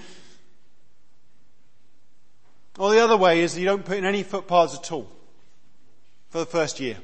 Or 2.78 2.90
the 2.90 3.02
other 3.02 3.16
way 3.16 3.40
is 3.40 3.58
you 3.58 3.64
don't 3.64 3.84
put 3.84 3.96
in 3.96 4.04
any 4.04 4.22
footpaths 4.22 4.74
at 4.74 4.92
all 4.92 5.10
for 6.28 6.38
the 6.38 6.46
first 6.46 6.80
year. 6.80 6.98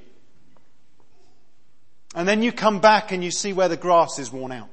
And 2.14 2.28
then 2.28 2.42
you 2.42 2.52
come 2.52 2.80
back 2.80 3.12
and 3.12 3.24
you 3.24 3.30
see 3.30 3.54
where 3.54 3.68
the 3.68 3.76
grass 3.76 4.18
is 4.18 4.30
worn 4.30 4.52
out. 4.52 4.68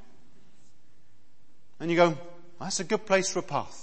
And 1.79 1.89
you 1.89 1.97
go, 1.97 2.17
that's 2.59 2.81
a 2.81 2.85
good 2.85 3.05
place 3.05 3.29
for 3.29 3.39
a 3.39 3.43
path. 3.43 3.82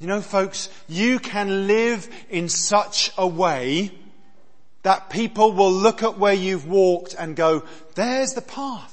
You 0.00 0.06
know 0.08 0.20
folks, 0.20 0.68
you 0.88 1.18
can 1.18 1.66
live 1.66 2.08
in 2.28 2.48
such 2.48 3.12
a 3.16 3.26
way 3.26 3.92
that 4.82 5.08
people 5.08 5.52
will 5.52 5.72
look 5.72 6.02
at 6.02 6.18
where 6.18 6.34
you've 6.34 6.66
walked 6.66 7.14
and 7.18 7.34
go, 7.34 7.64
there's 7.94 8.34
the 8.34 8.42
path. 8.42 8.92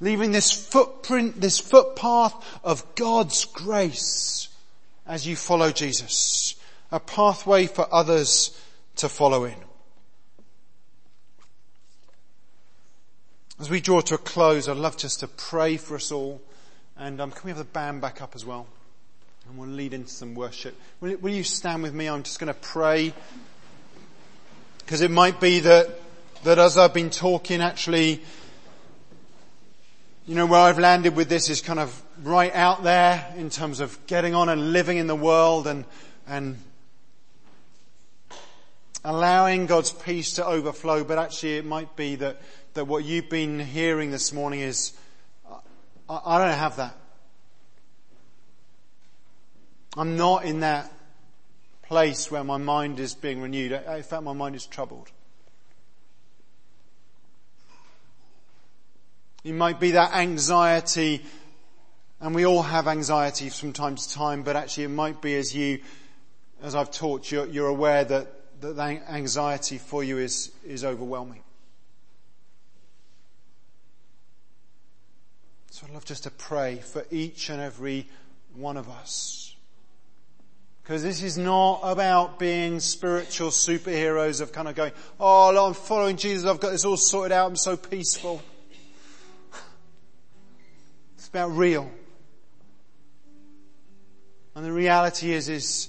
Leaving 0.00 0.32
this 0.32 0.52
footprint, 0.52 1.40
this 1.40 1.58
footpath 1.58 2.34
of 2.62 2.94
God's 2.94 3.44
grace 3.46 4.48
as 5.06 5.26
you 5.26 5.34
follow 5.36 5.70
Jesus. 5.70 6.56
A 6.90 7.00
pathway 7.00 7.66
for 7.66 7.86
others 7.92 8.58
to 8.96 9.08
follow 9.08 9.44
in. 9.44 9.54
As 13.58 13.70
we 13.70 13.80
draw 13.80 14.00
to 14.02 14.16
a 14.16 14.18
close, 14.18 14.68
I'd 14.68 14.76
love 14.76 14.96
just 14.96 15.20
to 15.20 15.28
pray 15.28 15.76
for 15.76 15.94
us 15.94 16.10
all. 16.10 16.42
And 16.96 17.20
um, 17.20 17.30
can 17.30 17.40
we 17.44 17.50
have 17.50 17.58
the 17.58 17.64
band 17.64 18.00
back 18.00 18.22
up 18.22 18.34
as 18.34 18.44
well? 18.44 18.66
And 19.48 19.58
we'll 19.58 19.68
lead 19.68 19.94
into 19.94 20.10
some 20.10 20.34
worship. 20.34 20.74
Will, 21.00 21.16
will 21.16 21.32
you 21.32 21.42
stand 21.42 21.82
with 21.82 21.94
me? 21.94 22.08
I'm 22.08 22.22
just 22.22 22.38
going 22.38 22.52
to 22.52 22.60
pray. 22.60 23.12
Because 24.78 25.00
it 25.00 25.10
might 25.10 25.40
be 25.40 25.60
that, 25.60 25.88
that 26.44 26.58
as 26.58 26.78
I've 26.78 26.94
been 26.94 27.10
talking, 27.10 27.60
actually, 27.60 28.22
you 30.26 30.34
know, 30.34 30.46
where 30.46 30.60
I've 30.60 30.78
landed 30.78 31.16
with 31.16 31.28
this 31.28 31.48
is 31.50 31.60
kind 31.60 31.78
of 31.78 32.02
right 32.22 32.54
out 32.54 32.82
there 32.82 33.32
in 33.36 33.50
terms 33.50 33.80
of 33.80 33.98
getting 34.06 34.34
on 34.34 34.48
and 34.48 34.72
living 34.72 34.98
in 34.98 35.06
the 35.06 35.16
world 35.16 35.66
and, 35.66 35.84
and 36.28 36.58
allowing 39.04 39.66
God's 39.66 39.92
peace 39.92 40.34
to 40.34 40.46
overflow. 40.46 41.04
But 41.04 41.18
actually 41.18 41.56
it 41.56 41.64
might 41.64 41.96
be 41.96 42.16
that 42.16 42.40
that 42.74 42.86
what 42.86 43.04
you've 43.04 43.28
been 43.28 43.58
hearing 43.58 44.10
this 44.10 44.32
morning 44.32 44.60
is, 44.60 44.92
I, 46.24 46.38
don't 46.38 46.58
have 46.58 46.76
that. 46.76 46.94
I'm 49.96 50.16
not 50.16 50.44
in 50.44 50.60
that 50.60 50.92
place 51.82 52.30
where 52.30 52.44
my 52.44 52.58
mind 52.58 53.00
is 53.00 53.14
being 53.14 53.40
renewed. 53.40 53.72
In 53.72 54.02
fact, 54.02 54.22
my 54.22 54.32
mind 54.32 54.54
is 54.56 54.66
troubled. 54.66 55.10
It 59.44 59.54
might 59.54 59.80
be 59.80 59.92
that 59.92 60.14
anxiety, 60.14 61.22
and 62.20 62.34
we 62.34 62.46
all 62.46 62.62
have 62.62 62.86
anxiety 62.86 63.48
from 63.48 63.72
time 63.72 63.96
to 63.96 64.10
time, 64.10 64.42
but 64.42 64.54
actually 64.54 64.84
it 64.84 64.90
might 64.90 65.20
be 65.20 65.34
as 65.34 65.54
you, 65.54 65.80
as 66.62 66.74
I've 66.74 66.90
taught 66.90 67.30
you, 67.32 67.46
you're 67.46 67.68
aware 67.68 68.04
that, 68.04 68.60
that 68.60 68.78
anxiety 69.08 69.78
for 69.78 70.04
you 70.04 70.18
is, 70.18 70.52
is 70.64 70.84
overwhelming. 70.84 71.42
So 75.82 75.88
I'd 75.88 75.94
love 75.94 76.04
just 76.04 76.22
to 76.24 76.30
pray 76.30 76.76
for 76.76 77.04
each 77.10 77.50
and 77.50 77.60
every 77.60 78.06
one 78.54 78.76
of 78.76 78.88
us. 78.88 79.56
Because 80.82 81.02
this 81.02 81.22
is 81.22 81.36
not 81.36 81.80
about 81.82 82.38
being 82.38 82.78
spiritual 82.78 83.50
superheroes 83.50 84.40
of 84.40 84.52
kind 84.52 84.68
of 84.68 84.76
going, 84.76 84.92
oh, 85.18 85.66
I'm 85.66 85.74
following 85.74 86.16
Jesus, 86.16 86.48
I've 86.48 86.60
got 86.60 86.70
this 86.70 86.84
all 86.84 86.96
sorted 86.96 87.32
out, 87.32 87.48
I'm 87.48 87.56
so 87.56 87.76
peaceful. 87.76 88.42
It's 91.16 91.26
about 91.28 91.48
real. 91.48 91.90
And 94.54 94.64
the 94.64 94.72
reality 94.72 95.32
is, 95.32 95.48
is 95.48 95.88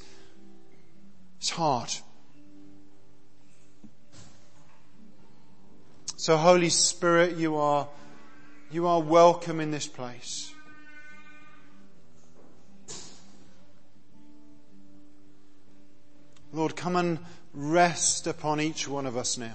it's 1.38 1.52
hard. 1.52 1.94
So 6.16 6.38
Holy 6.38 6.70
Spirit, 6.70 7.36
you 7.36 7.58
are 7.58 7.88
you 8.74 8.88
are 8.88 9.00
welcome 9.00 9.60
in 9.60 9.70
this 9.70 9.86
place. 9.86 10.52
Lord, 16.52 16.76
come 16.76 16.96
and 16.96 17.20
rest 17.54 18.26
upon 18.26 18.60
each 18.60 18.88
one 18.88 19.06
of 19.06 19.16
us 19.16 19.38
now. 19.38 19.54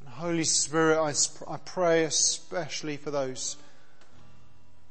And 0.00 0.08
Holy 0.10 0.44
Spirit, 0.44 0.98
I, 1.00 1.14
I 1.50 1.56
pray 1.56 2.04
especially 2.04 2.98
for 2.98 3.10
those 3.10 3.56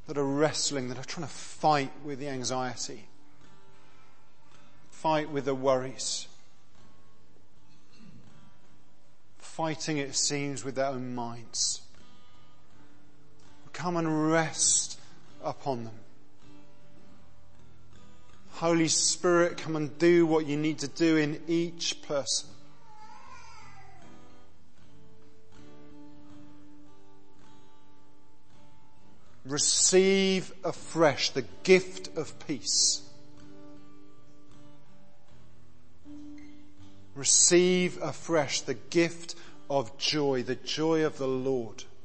that 0.08 0.18
are 0.18 0.24
wrestling, 0.24 0.88
that 0.88 0.98
are 0.98 1.04
trying 1.04 1.26
to 1.26 1.32
fight 1.32 1.92
with 2.04 2.18
the 2.18 2.28
anxiety, 2.28 3.06
fight 4.90 5.30
with 5.30 5.44
the 5.44 5.54
worries. 5.54 6.26
Fighting, 9.56 9.96
it 9.96 10.14
seems, 10.14 10.62
with 10.62 10.74
their 10.74 10.84
own 10.84 11.14
minds. 11.14 11.80
Come 13.72 13.96
and 13.96 14.30
rest 14.30 15.00
upon 15.42 15.84
them. 15.84 15.94
Holy 18.50 18.88
Spirit, 18.88 19.56
come 19.56 19.74
and 19.74 19.98
do 19.98 20.26
what 20.26 20.44
you 20.44 20.58
need 20.58 20.80
to 20.80 20.88
do 20.88 21.16
in 21.16 21.40
each 21.48 22.02
person. 22.02 22.50
Receive 29.46 30.52
afresh 30.64 31.30
the 31.30 31.46
gift 31.62 32.14
of 32.18 32.38
peace. 32.46 33.05
Receive 37.16 38.00
afresh 38.02 38.60
the 38.60 38.74
gift 38.74 39.34
of 39.70 39.96
joy, 39.96 40.42
the 40.42 40.54
joy 40.54 41.04
of 41.04 41.16
the 41.16 41.26
Lord. 41.26 41.84